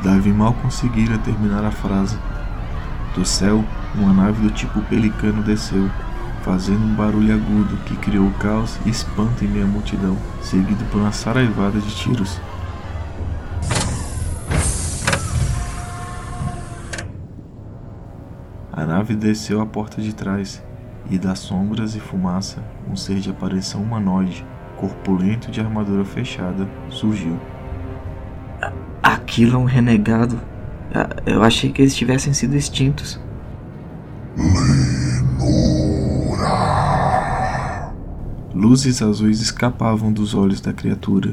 Davi 0.02 0.32
mal 0.32 0.52
conseguira 0.54 1.16
terminar 1.18 1.64
a 1.64 1.70
frase. 1.70 2.18
Do 3.14 3.24
céu, 3.24 3.64
uma 3.94 4.12
nave 4.12 4.42
do 4.42 4.50
tipo 4.50 4.80
pelicano 4.82 5.42
desceu, 5.42 5.90
fazendo 6.48 6.82
um 6.82 6.94
barulho 6.94 7.34
agudo 7.34 7.76
que 7.84 7.94
criou 7.96 8.30
caos 8.40 8.78
e 8.86 8.88
espanto 8.88 9.44
em 9.44 9.48
meia 9.48 9.66
multidão, 9.66 10.16
seguido 10.40 10.82
por 10.86 10.98
uma 10.98 11.12
saraivada 11.12 11.78
de 11.78 11.94
tiros. 11.94 12.40
A 18.72 18.86
nave 18.86 19.14
desceu 19.14 19.60
a 19.60 19.66
porta 19.66 20.00
de 20.00 20.14
trás, 20.14 20.64
e 21.10 21.18
das 21.18 21.38
sombras 21.38 21.94
e 21.94 22.00
fumaça, 22.00 22.64
um 22.90 22.96
ser 22.96 23.16
de 23.16 23.28
aparição 23.28 23.82
humanoide, 23.82 24.42
corpulento 24.78 25.50
de 25.50 25.60
armadura 25.60 26.04
fechada, 26.06 26.66
surgiu. 26.88 27.38
Aquilo 29.02 29.56
é 29.56 29.58
um 29.58 29.64
renegado. 29.64 30.40
Ah, 30.94 31.10
eu 31.26 31.42
achei 31.42 31.70
que 31.70 31.82
eles 31.82 31.94
tivessem 31.94 32.32
sido 32.32 32.56
extintos. 32.56 33.20
Luzes 38.60 39.00
azuis 39.02 39.40
escapavam 39.40 40.12
dos 40.12 40.34
olhos 40.34 40.60
da 40.60 40.72
criatura. 40.72 41.32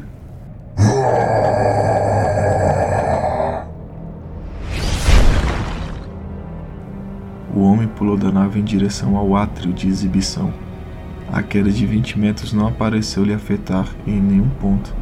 O 7.51 7.61
homem 7.61 7.87
pulou 7.87 8.15
da 8.15 8.31
nave 8.31 8.59
em 8.59 8.63
direção 8.63 9.17
ao 9.17 9.35
átrio 9.35 9.73
de 9.73 9.87
exibição. 9.87 10.53
A 11.33 11.41
queda 11.41 11.71
de 11.71 11.83
20 11.87 12.19
metros 12.19 12.53
não 12.53 12.71
pareceu 12.71 13.23
lhe 13.23 13.33
afetar 13.33 13.87
em 14.05 14.21
nenhum 14.21 14.49
ponto, 14.61 14.93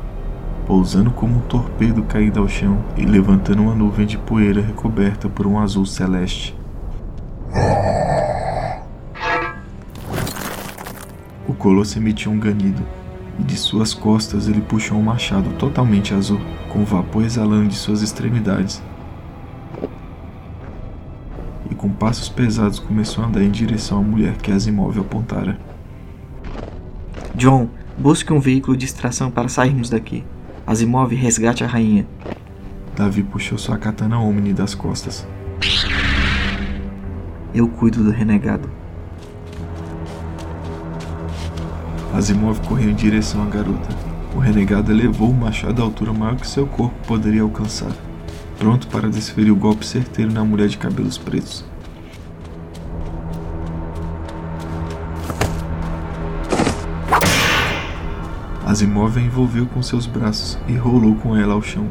pousando 0.65 1.11
como 1.11 1.35
um 1.35 1.41
torpedo 1.41 2.03
caído 2.03 2.39
ao 2.39 2.47
chão 2.47 2.81
e 2.95 3.03
levantando 3.03 3.63
uma 3.63 3.75
nuvem 3.75 4.05
de 4.05 4.17
poeira 4.17 4.61
recoberta 4.61 5.27
por 5.27 5.45
um 5.45 5.59
azul 5.59 5.85
celeste. 5.85 6.55
Colosso 11.63 11.97
emitiu 11.97 12.29
um 12.29 12.37
ganido, 12.37 12.83
e 13.39 13.43
de 13.43 13.55
suas 13.55 13.93
costas 13.93 14.49
ele 14.49 14.59
puxou 14.59 14.97
um 14.97 15.01
machado 15.01 15.49
totalmente 15.51 16.13
azul, 16.13 16.41
com 16.67 16.83
vapor 16.83 17.23
exalando 17.23 17.69
de 17.69 17.75
suas 17.75 18.01
extremidades. 18.01 18.83
E 21.71 21.73
com 21.73 21.87
passos 21.87 22.27
pesados 22.27 22.79
começou 22.79 23.23
a 23.23 23.27
andar 23.27 23.41
em 23.41 23.49
direção 23.49 23.99
à 23.99 24.01
mulher 24.01 24.35
que 24.35 24.51
Asimov 24.51 24.99
apontara. 24.99 25.57
John, 27.33 27.69
busque 27.97 28.33
um 28.33 28.41
veículo 28.41 28.75
de 28.75 28.83
extração 28.83 29.31
para 29.31 29.47
sairmos 29.47 29.89
daqui. 29.89 30.25
Asimov, 30.67 31.15
resgate 31.15 31.63
a 31.63 31.67
rainha. 31.67 32.05
Davi 32.93 33.23
puxou 33.23 33.57
sua 33.57 33.77
katana 33.77 34.19
Omni 34.19 34.51
das 34.51 34.75
costas. 34.75 35.25
Eu 37.55 37.69
cuido 37.69 38.03
do 38.03 38.11
renegado. 38.11 38.82
Asimov 42.13 42.59
correu 42.67 42.91
em 42.91 42.95
direção 42.95 43.41
à 43.41 43.45
garota. 43.47 43.89
O 44.35 44.39
renegado 44.39 44.91
elevou 44.91 45.31
o 45.31 45.33
machado 45.33 45.81
à 45.81 45.85
altura 45.85 46.13
maior 46.13 46.35
que 46.35 46.47
seu 46.47 46.67
corpo 46.67 46.95
poderia 47.07 47.41
alcançar, 47.41 47.91
pronto 48.59 48.87
para 48.87 49.09
desferir 49.09 49.51
o 49.51 49.55
golpe 49.55 49.83
certeiro 49.83 50.31
na 50.31 50.43
mulher 50.43 50.67
de 50.67 50.77
cabelos 50.77 51.17
pretos. 51.17 51.65
Asimov 58.63 59.17
a 59.17 59.21
envolveu 59.21 59.65
com 59.65 59.81
seus 59.81 60.05
braços 60.05 60.57
e 60.67 60.73
rolou 60.73 61.15
com 61.15 61.35
ela 61.35 61.55
ao 61.55 61.61
chão. 61.63 61.87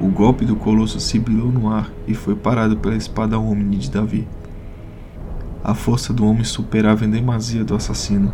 O 0.00 0.08
golpe 0.08 0.44
do 0.44 0.56
colosso 0.56 0.98
sibilou 0.98 1.52
no 1.52 1.72
ar 1.72 1.88
e 2.06 2.14
foi 2.14 2.34
parado 2.34 2.76
pela 2.76 2.96
espada 2.96 3.38
Omni 3.38 3.76
de 3.76 3.90
Davi. 3.90 4.26
A 5.62 5.74
força 5.74 6.12
do 6.12 6.26
homem 6.26 6.44
superava 6.44 7.04
em 7.04 7.10
demasia 7.10 7.64
do 7.64 7.74
assassino, 7.74 8.32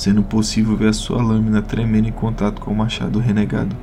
sendo 0.00 0.22
possível 0.22 0.74
ver 0.74 0.88
a 0.88 0.92
sua 0.94 1.22
lâmina 1.22 1.60
tremendo 1.60 2.08
em 2.08 2.12
contato 2.12 2.58
com 2.58 2.72
o 2.72 2.74
machado 2.74 3.18
renegado. 3.18 3.76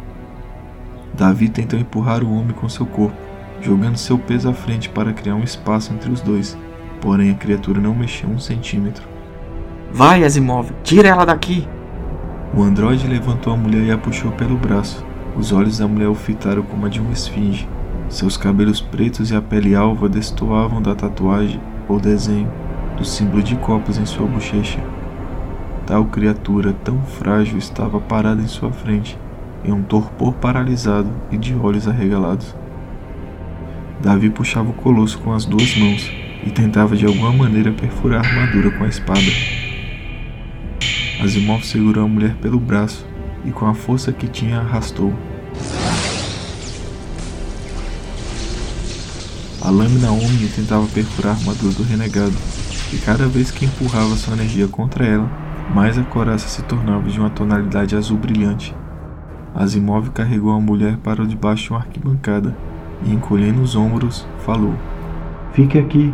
Davi 1.13 1.47
tentou 1.47 1.79
empurrar 1.79 2.23
o 2.23 2.33
homem 2.33 2.55
com 2.55 2.67
seu 2.67 2.87
corpo, 2.87 3.15
jogando 3.61 3.97
seu 3.97 4.17
peso 4.17 4.49
à 4.49 4.53
frente 4.53 4.89
para 4.89 5.13
criar 5.13 5.35
um 5.35 5.43
espaço 5.43 5.93
entre 5.93 6.11
os 6.11 6.19
dois, 6.19 6.57
porém 6.99 7.29
a 7.29 7.35
criatura 7.35 7.79
não 7.79 7.93
mexeu 7.93 8.27
um 8.27 8.39
centímetro. 8.39 9.07
Vai, 9.91 10.23
Asimov, 10.23 10.71
tira 10.83 11.07
ela 11.07 11.23
daqui! 11.23 11.67
O 12.51 12.63
androide 12.63 13.07
levantou 13.07 13.53
a 13.53 13.57
mulher 13.57 13.83
e 13.83 13.91
a 13.91 13.97
puxou 13.97 14.31
pelo 14.31 14.57
braço. 14.57 15.05
Os 15.35 15.51
olhos 15.51 15.77
da 15.77 15.87
mulher 15.87 16.07
o 16.07 16.15
fitaram 16.15 16.63
como 16.63 16.87
a 16.87 16.89
de 16.89 16.99
uma 16.99 17.13
esfinge. 17.13 17.69
Seus 18.09 18.35
cabelos 18.37 18.81
pretos 18.81 19.29
e 19.29 19.35
a 19.35 19.41
pele 19.41 19.75
alva 19.75 20.09
destoavam 20.09 20.81
da 20.81 20.95
tatuagem 20.95 21.61
ou 21.87 21.99
desenho 21.99 22.51
do 22.97 23.05
símbolo 23.05 23.43
de 23.43 23.55
copos 23.57 23.99
em 23.99 24.05
sua 24.07 24.25
bochecha. 24.25 24.96
Tal 25.87 26.03
criatura 26.03 26.73
tão 26.83 27.01
frágil 27.01 27.57
estava 27.57 27.97
parada 27.97 28.41
em 28.41 28.47
sua 28.47 28.73
frente, 28.73 29.17
em 29.63 29.71
um 29.71 29.81
torpor 29.81 30.33
paralisado 30.33 31.09
e 31.31 31.37
de 31.37 31.55
olhos 31.55 31.87
arregalados. 31.87 32.53
Davi 34.01 34.29
puxava 34.29 34.69
o 34.69 34.73
colosso 34.73 35.17
com 35.19 35.31
as 35.31 35.45
duas 35.45 35.77
mãos 35.77 36.11
e 36.45 36.51
tentava 36.51 36.93
de 36.93 37.05
alguma 37.05 37.31
maneira 37.31 37.71
perfurar 37.71 38.21
a 38.21 38.27
armadura 38.27 38.69
com 38.71 38.83
a 38.83 38.87
espada. 38.89 39.31
Asimov 41.23 41.63
segurou 41.63 42.03
a 42.03 42.07
mulher 42.07 42.35
pelo 42.41 42.59
braço 42.59 43.07
e 43.45 43.51
com 43.51 43.65
a 43.65 43.73
força 43.73 44.11
que 44.11 44.27
tinha 44.27 44.59
arrastou. 44.59 45.13
A 49.61 49.69
lâmina 49.69 50.11
Omni 50.11 50.49
tentava 50.53 50.85
perfurar 50.87 51.33
a 51.33 51.37
armadura 51.37 51.73
do 51.73 51.83
renegado, 51.83 52.35
e 52.91 52.97
cada 52.97 53.25
vez 53.25 53.51
que 53.51 53.63
empurrava 53.63 54.17
sua 54.17 54.33
energia 54.33 54.67
contra 54.67 55.05
ela, 55.05 55.46
mais 55.73 55.97
a 55.97 56.03
coraça 56.03 56.47
se 56.47 56.61
tornava 56.63 57.09
de 57.09 57.19
uma 57.19 57.29
tonalidade 57.29 57.95
azul 57.95 58.17
brilhante. 58.17 58.75
Asimov 59.53 60.09
carregou 60.11 60.51
a 60.51 60.59
mulher 60.59 60.97
para 60.97 61.25
debaixo 61.25 61.65
de 61.65 61.69
uma 61.71 61.79
arquibancada 61.79 62.55
e, 63.03 63.13
encolhendo 63.13 63.61
os 63.61 63.75
ombros, 63.75 64.27
falou: 64.39 64.75
Fique 65.53 65.77
aqui. 65.77 66.13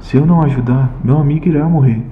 Se 0.00 0.16
eu 0.16 0.24
não 0.24 0.42
ajudar, 0.42 0.90
meu 1.04 1.18
amigo 1.18 1.46
irá 1.46 1.68
morrer. 1.68 2.02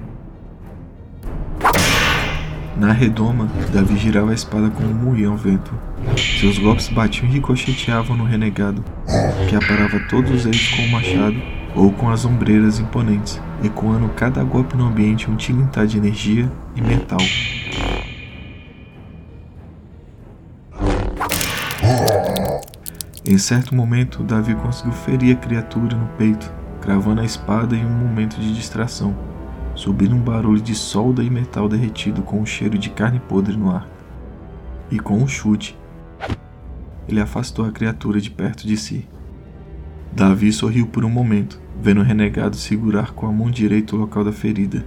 Na 2.77 2.93
redoma, 2.93 3.49
Davi 3.73 3.97
girava 3.97 4.31
a 4.31 4.33
espada 4.33 4.69
como 4.69 5.09
um 5.09 5.29
ao 5.29 5.35
vento. 5.35 5.73
Seus 6.39 6.57
golpes 6.57 6.87
batiam 6.87 7.27
e 7.27 7.33
ricocheteavam 7.33 8.15
no 8.15 8.23
renegado, 8.23 8.85
que 9.49 9.55
aparava 9.55 9.99
todos 10.07 10.45
eles 10.45 10.69
com 10.69 10.83
o 10.83 10.91
machado 10.91 11.58
ou 11.75 11.91
com 11.91 12.09
as 12.09 12.25
ombreiras 12.25 12.79
imponentes, 12.79 13.41
ecoando 13.63 14.09
cada 14.09 14.43
golpe 14.43 14.75
no 14.75 14.85
ambiente 14.85 15.29
um 15.29 15.35
tilintar 15.35 15.85
de 15.85 15.97
energia 15.97 16.51
e 16.75 16.81
metal. 16.81 17.19
Em 23.25 23.37
certo 23.37 23.75
momento, 23.75 24.23
Davi 24.23 24.55
conseguiu 24.55 24.91
ferir 24.91 25.37
a 25.37 25.39
criatura 25.39 25.95
no 25.95 26.07
peito, 26.17 26.51
cravando 26.81 27.21
a 27.21 27.25
espada 27.25 27.75
em 27.75 27.85
um 27.85 27.89
momento 27.89 28.39
de 28.39 28.55
distração, 28.55 29.15
subindo 29.75 30.15
um 30.15 30.19
barulho 30.19 30.59
de 30.59 30.73
solda 30.73 31.23
e 31.23 31.29
metal 31.29 31.69
derretido 31.69 32.23
com 32.23 32.41
um 32.41 32.45
cheiro 32.45 32.77
de 32.77 32.89
carne 32.89 33.19
podre 33.19 33.55
no 33.55 33.69
ar. 33.69 33.87
E 34.89 34.97
com 34.97 35.15
um 35.17 35.27
chute, 35.27 35.77
ele 37.07 37.21
afastou 37.21 37.65
a 37.65 37.71
criatura 37.71 38.19
de 38.19 38.31
perto 38.31 38.65
de 38.67 38.75
si. 38.75 39.07
Davi 40.11 40.51
sorriu 40.51 40.87
por 40.87 41.05
um 41.05 41.09
momento, 41.09 41.59
vendo 41.81 42.01
o 42.01 42.03
renegado 42.03 42.55
segurar 42.55 43.11
com 43.11 43.27
a 43.27 43.31
mão 43.31 43.49
direita 43.49 43.95
o 43.95 43.99
local 43.99 44.23
da 44.23 44.31
ferida. 44.31 44.85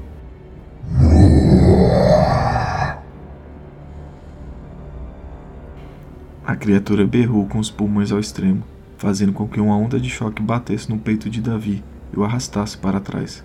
A 6.45 6.57
criatura 6.57 7.07
berrou 7.07 7.47
com 7.47 7.59
os 7.59 7.71
pulmões 7.71 8.11
ao 8.11 8.19
extremo, 8.19 8.63
fazendo 8.99 9.33
com 9.33 9.49
que 9.49 9.61
uma 9.61 9.77
onda 9.77 9.99
de 9.99 10.11
choque 10.11 10.43
batesse 10.43 10.91
no 10.91 10.99
peito 10.99 11.31
de 11.31 11.41
Davi 11.41 11.83
e 12.13 12.19
o 12.19 12.25
arrastasse 12.25 12.77
para 12.77 13.01
trás. 13.01 13.45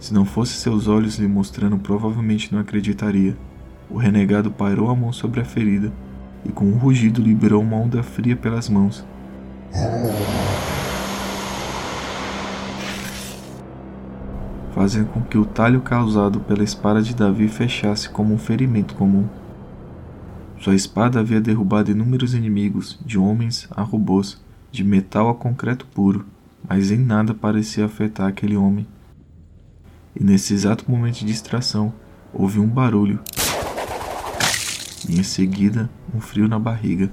Se 0.00 0.12
não 0.12 0.24
fosse 0.24 0.54
seus 0.54 0.88
olhos 0.88 1.18
lhe 1.18 1.28
mostrando, 1.28 1.78
provavelmente 1.78 2.52
não 2.52 2.60
acreditaria. 2.60 3.36
O 3.88 3.96
renegado 3.96 4.50
pairou 4.50 4.90
a 4.90 4.94
mão 4.94 5.12
sobre 5.12 5.40
a 5.40 5.44
ferida 5.44 5.92
e, 6.44 6.50
com 6.50 6.64
um 6.64 6.76
rugido, 6.76 7.22
liberou 7.22 7.62
uma 7.62 7.76
onda 7.76 8.02
fria 8.02 8.34
pelas 8.34 8.68
mãos. 8.68 9.04
Fazendo 14.76 15.08
com 15.08 15.22
que 15.22 15.38
o 15.38 15.46
talho 15.46 15.80
causado 15.80 16.38
pela 16.38 16.62
espada 16.62 17.00
de 17.00 17.14
Davi 17.14 17.48
fechasse 17.48 18.10
como 18.10 18.34
um 18.34 18.36
ferimento 18.36 18.94
comum. 18.94 19.26
Sua 20.60 20.74
espada 20.74 21.18
havia 21.18 21.40
derrubado 21.40 21.90
inúmeros 21.90 22.34
inimigos, 22.34 22.98
de 23.02 23.18
homens 23.18 23.66
a 23.70 23.80
robôs, 23.80 24.38
de 24.70 24.84
metal 24.84 25.30
a 25.30 25.34
concreto 25.34 25.86
puro, 25.86 26.26
mas 26.68 26.90
em 26.90 26.98
nada 26.98 27.32
parecia 27.32 27.86
afetar 27.86 28.28
aquele 28.28 28.54
homem. 28.54 28.86
E 30.14 30.22
nesse 30.22 30.52
exato 30.52 30.84
momento 30.90 31.20
de 31.20 31.24
distração, 31.24 31.94
houve 32.30 32.60
um 32.60 32.68
barulho. 32.68 33.18
E 35.08 35.18
em 35.18 35.22
seguida, 35.22 35.88
um 36.14 36.20
frio 36.20 36.48
na 36.48 36.58
barriga. 36.58 37.10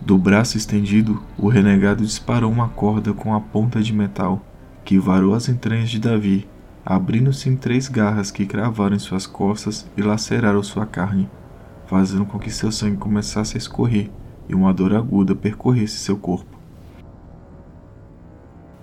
Do 0.00 0.18
braço 0.18 0.56
estendido, 0.56 1.22
o 1.38 1.46
renegado 1.46 2.04
disparou 2.04 2.50
uma 2.50 2.68
corda 2.68 3.12
com 3.12 3.32
a 3.32 3.40
ponta 3.40 3.80
de 3.80 3.92
metal, 3.92 4.44
que 4.88 4.98
varou 4.98 5.34
as 5.34 5.50
entranhas 5.50 5.90
de 5.90 5.98
Davi, 5.98 6.48
abrindo-se 6.82 7.46
em 7.50 7.54
três 7.54 7.88
garras 7.88 8.30
que 8.30 8.46
cravaram 8.46 8.96
em 8.96 8.98
suas 8.98 9.26
costas 9.26 9.86
e 9.94 10.00
laceraram 10.00 10.62
sua 10.62 10.86
carne, 10.86 11.28
fazendo 11.86 12.24
com 12.24 12.38
que 12.38 12.50
seu 12.50 12.72
sangue 12.72 12.96
começasse 12.96 13.54
a 13.54 13.58
escorrer 13.58 14.08
e 14.48 14.54
uma 14.54 14.72
dor 14.72 14.94
aguda 14.94 15.34
percorresse 15.34 15.98
seu 15.98 16.16
corpo. 16.16 16.58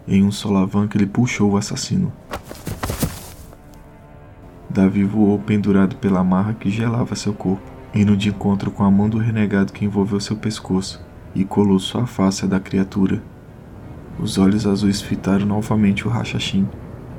Em 0.07 0.21
um 0.21 0.31
solavanco 0.31 0.95
ele 0.95 1.07
puxou 1.07 1.53
o 1.53 1.57
assassino. 1.57 2.13
Davi 4.69 5.03
voou 5.03 5.39
pendurado 5.39 5.95
pela 5.95 6.19
amarra 6.19 6.53
que 6.53 6.69
gelava 6.69 7.15
seu 7.15 7.33
corpo, 7.33 7.65
indo 7.95 8.15
de 8.15 8.29
encontro 8.29 8.69
com 8.69 8.83
a 8.83 8.91
mão 8.91 9.09
do 9.09 9.17
renegado 9.17 9.73
que 9.73 9.83
envolveu 9.83 10.19
seu 10.19 10.35
pescoço 10.35 11.03
e 11.33 11.43
colou 11.43 11.79
sua 11.79 12.05
face 12.05 12.45
à 12.45 12.47
da 12.47 12.59
criatura. 12.59 13.23
Os 14.17 14.37
olhos 14.37 14.65
azuis 14.65 15.01
fitaram 15.01 15.45
novamente 15.45 16.07
o 16.07 16.11
rachachim, 16.11 16.67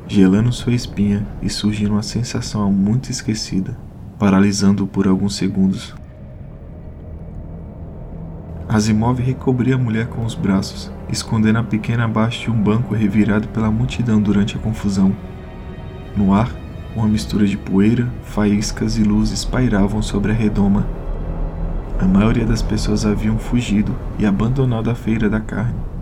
gelando 0.09 0.52
sua 0.52 0.72
espinha 0.72 1.26
e 1.42 1.50
surgindo 1.50 1.92
uma 1.92 2.02
sensação 2.02 2.72
muito 2.72 3.11
esquecida, 3.11 3.76
paralisando-o 4.18 4.87
por 4.87 5.06
alguns 5.06 5.37
segundos. 5.37 5.94
Asimov 8.68 9.20
recobria 9.20 9.74
a 9.74 9.78
mulher 9.78 10.06
com 10.09 10.24
os 10.24 10.35
braços, 10.35 10.90
escondendo 11.11 11.59
a 11.59 11.62
pequena 11.62 12.04
abaixo 12.04 12.42
de 12.42 12.50
um 12.50 12.62
banco 12.62 12.94
revirado 12.94 13.46
pela 13.48 13.70
multidão 13.70 14.20
durante 14.20 14.56
a 14.56 14.59
confusão. 14.59 15.14
No 16.16 16.32
ar, 16.32 16.50
uma 16.96 17.06
mistura 17.06 17.46
de 17.46 17.59
poeira, 17.59 18.09
faíscas 18.24 18.96
e 18.96 19.02
luzes 19.02 19.44
pairavam 19.44 20.00
sobre 20.00 20.32
a 20.32 20.35
redoma. 20.35 20.87
A 22.00 22.06
maioria 22.06 22.46
das 22.46 22.62
pessoas 22.62 23.04
haviam 23.04 23.38
fugido 23.38 23.94
e 24.18 24.24
abandonado 24.24 24.90
a 24.90 24.94
feira 24.94 25.28
da 25.28 25.40
carne. 25.40 25.95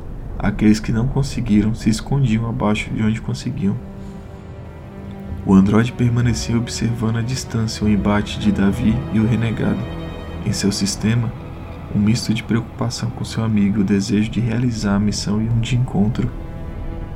Aqueles 0.44 0.78
que 0.78 0.92
não 0.92 1.08
conseguiram 1.08 1.74
se 1.74 1.88
escondiam 1.88 2.46
abaixo 2.46 2.90
de 2.90 3.02
onde 3.02 3.18
conseguiam. 3.18 3.74
O 5.46 5.54
androide 5.54 5.90
permanecia 5.90 6.58
observando 6.58 7.16
à 7.16 7.22
distância 7.22 7.82
o 7.82 7.88
embate 7.88 8.38
de 8.38 8.52
Davi 8.52 8.94
e 9.14 9.20
o 9.20 9.26
renegado. 9.26 9.80
Em 10.44 10.52
seu 10.52 10.70
sistema, 10.70 11.32
um 11.96 11.98
misto 11.98 12.34
de 12.34 12.42
preocupação 12.42 13.08
com 13.08 13.24
seu 13.24 13.42
amigo 13.42 13.78
e 13.78 13.80
o 13.80 13.86
desejo 13.86 14.30
de 14.30 14.38
realizar 14.38 14.96
a 14.96 15.00
missão 15.00 15.40
iam 15.40 15.60
de 15.60 15.76
encontro. 15.76 16.30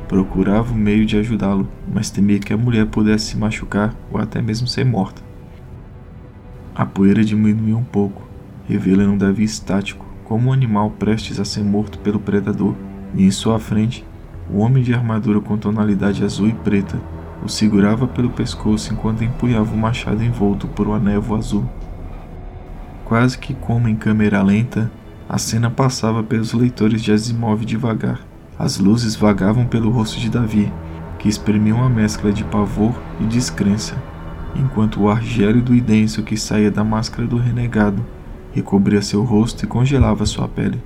Procurava 0.09 0.73
o 0.73 0.75
um 0.75 0.79
meio 0.79 1.05
de 1.05 1.19
ajudá-lo, 1.19 1.69
mas 1.87 2.09
temia 2.09 2.39
que 2.39 2.55
a 2.55 2.57
mulher 2.57 2.87
pudesse 2.87 3.27
se 3.27 3.37
machucar 3.37 3.95
ou 4.11 4.19
até 4.19 4.41
mesmo 4.41 4.67
ser 4.67 4.87
morta. 4.87 5.21
A 6.75 6.87
poeira 6.87 7.23
diminuiu 7.23 7.77
um 7.77 7.85
pouco, 7.85 8.27
revelando 8.67 9.19
Davi 9.19 9.45
estático, 9.45 10.07
como 10.25 10.49
um 10.49 10.53
animal 10.55 10.93
prestes 10.93 11.39
a 11.39 11.45
ser 11.45 11.63
morto 11.63 11.99
pelo 11.99 12.19
predador, 12.19 12.75
e 13.15 13.25
em 13.25 13.31
sua 13.31 13.59
frente, 13.59 14.05
o 14.51 14.59
homem 14.59 14.83
de 14.83 14.95
armadura 14.95 15.41
com 15.41 15.57
tonalidade 15.57 16.25
azul 16.25 16.49
e 16.49 16.53
preta 16.53 16.99
o 17.45 17.49
segurava 17.49 18.07
pelo 18.07 18.31
pescoço 18.31 18.93
enquanto 18.93 19.23
empunhava 19.23 19.73
o 19.73 19.79
machado 19.79 20.23
envolto 20.25 20.67
por 20.67 20.87
uma 20.87 20.99
névoa 20.99 21.39
azul. 21.39 21.65
Quase 23.05 23.39
que 23.39 23.55
como 23.55 23.89
em 23.89 23.97
câmera 23.97 24.43
lenta, 24.43 24.91
a 25.29 25.39
cena 25.39 25.71
passava 25.71 26.23
pelos 26.23 26.53
leitores 26.53 27.03
de 27.03 27.13
Asimov 27.13 27.65
devagar. 27.65 28.21
As 28.59 28.79
luzes 28.79 29.15
vagavam 29.15 29.67
pelo 29.67 29.91
rosto 29.91 30.19
de 30.19 30.29
Davi, 30.29 30.73
que 31.19 31.29
exprimia 31.29 31.75
uma 31.75 31.89
mescla 31.89 32.33
de 32.33 32.45
pavor 32.45 32.95
e 33.21 33.25
descrença, 33.25 33.95
enquanto 34.57 35.01
o 35.01 35.09
ar 35.09 35.23
gélido 35.23 35.75
e 35.75 35.81
denso 35.81 36.23
que 36.23 36.37
saía 36.37 36.71
da 36.71 36.83
máscara 36.83 37.27
do 37.27 37.37
renegado 37.37 38.05
recobria 38.53 39.01
seu 39.03 39.23
rosto 39.23 39.65
e 39.65 39.69
congelava 39.69 40.27
sua 40.27 40.49
pele. 40.49 40.83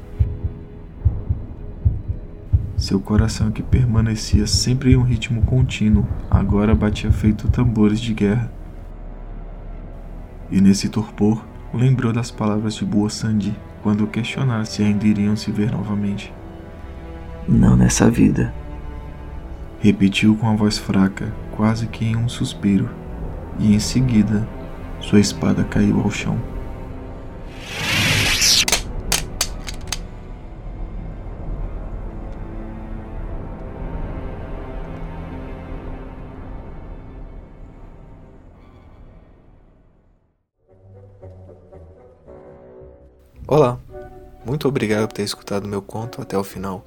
Seu 2.83 2.99
coração, 2.99 3.53
que 3.53 3.63
permanecia 3.63 4.45
sempre 4.45 4.91
em 4.91 4.97
um 4.97 5.05
ritmo 5.05 5.41
contínuo, 5.43 6.05
agora 6.29 6.75
batia 6.75 7.13
feito 7.13 7.49
tambores 7.49 8.01
de 8.01 8.13
guerra. 8.13 8.51
E 10.51 10.61
nesse 10.61 10.89
torpor, 10.89 11.45
lembrou 11.73 12.13
das 12.13 12.33
palavras 12.33 12.75
de 12.75 12.85
Boa 12.85 13.09
Sandy 13.09 13.55
quando 13.85 14.09
questionara 14.09 14.65
se 14.65 14.83
ainda 14.83 15.07
iriam 15.07 15.37
se 15.37 15.53
ver 15.53 15.71
novamente. 15.71 16.35
Não 17.49 17.77
nessa 17.77 18.11
vida. 18.11 18.53
Repetiu 19.79 20.35
com 20.35 20.49
a 20.49 20.57
voz 20.57 20.77
fraca, 20.77 21.33
quase 21.53 21.87
que 21.87 22.05
em 22.05 22.17
um 22.17 22.29
suspiro, 22.29 22.91
e 23.61 23.77
em 23.77 23.79
seguida 23.79 24.45
sua 24.99 25.21
espada 25.21 25.63
caiu 25.63 26.01
ao 26.01 26.11
chão. 26.11 26.37
Olá, 43.55 43.79
muito 44.47 44.67
obrigado 44.67 45.07
por 45.07 45.13
ter 45.13 45.25
escutado 45.25 45.69
meu 45.69 45.83
conto 45.83 46.23
até 46.23 46.39
o 46.39 46.43
final. 46.43 46.83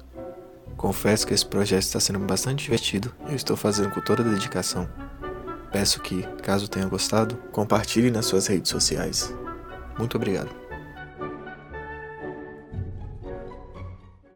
Confesso 0.76 1.24
que 1.24 1.32
esse 1.32 1.46
projeto 1.46 1.82
está 1.82 2.00
sendo 2.00 2.18
bastante 2.18 2.64
divertido 2.64 3.14
e 3.28 3.30
eu 3.30 3.36
estou 3.36 3.56
fazendo 3.56 3.90
com 3.90 4.00
toda 4.00 4.24
a 4.24 4.28
dedicação. 4.28 4.88
Peço 5.70 6.00
que, 6.00 6.24
caso 6.42 6.66
tenha 6.66 6.86
gostado, 6.86 7.36
compartilhe 7.52 8.10
nas 8.10 8.26
suas 8.26 8.48
redes 8.48 8.68
sociais. 8.68 9.32
Muito 9.96 10.16
obrigado. 10.16 10.65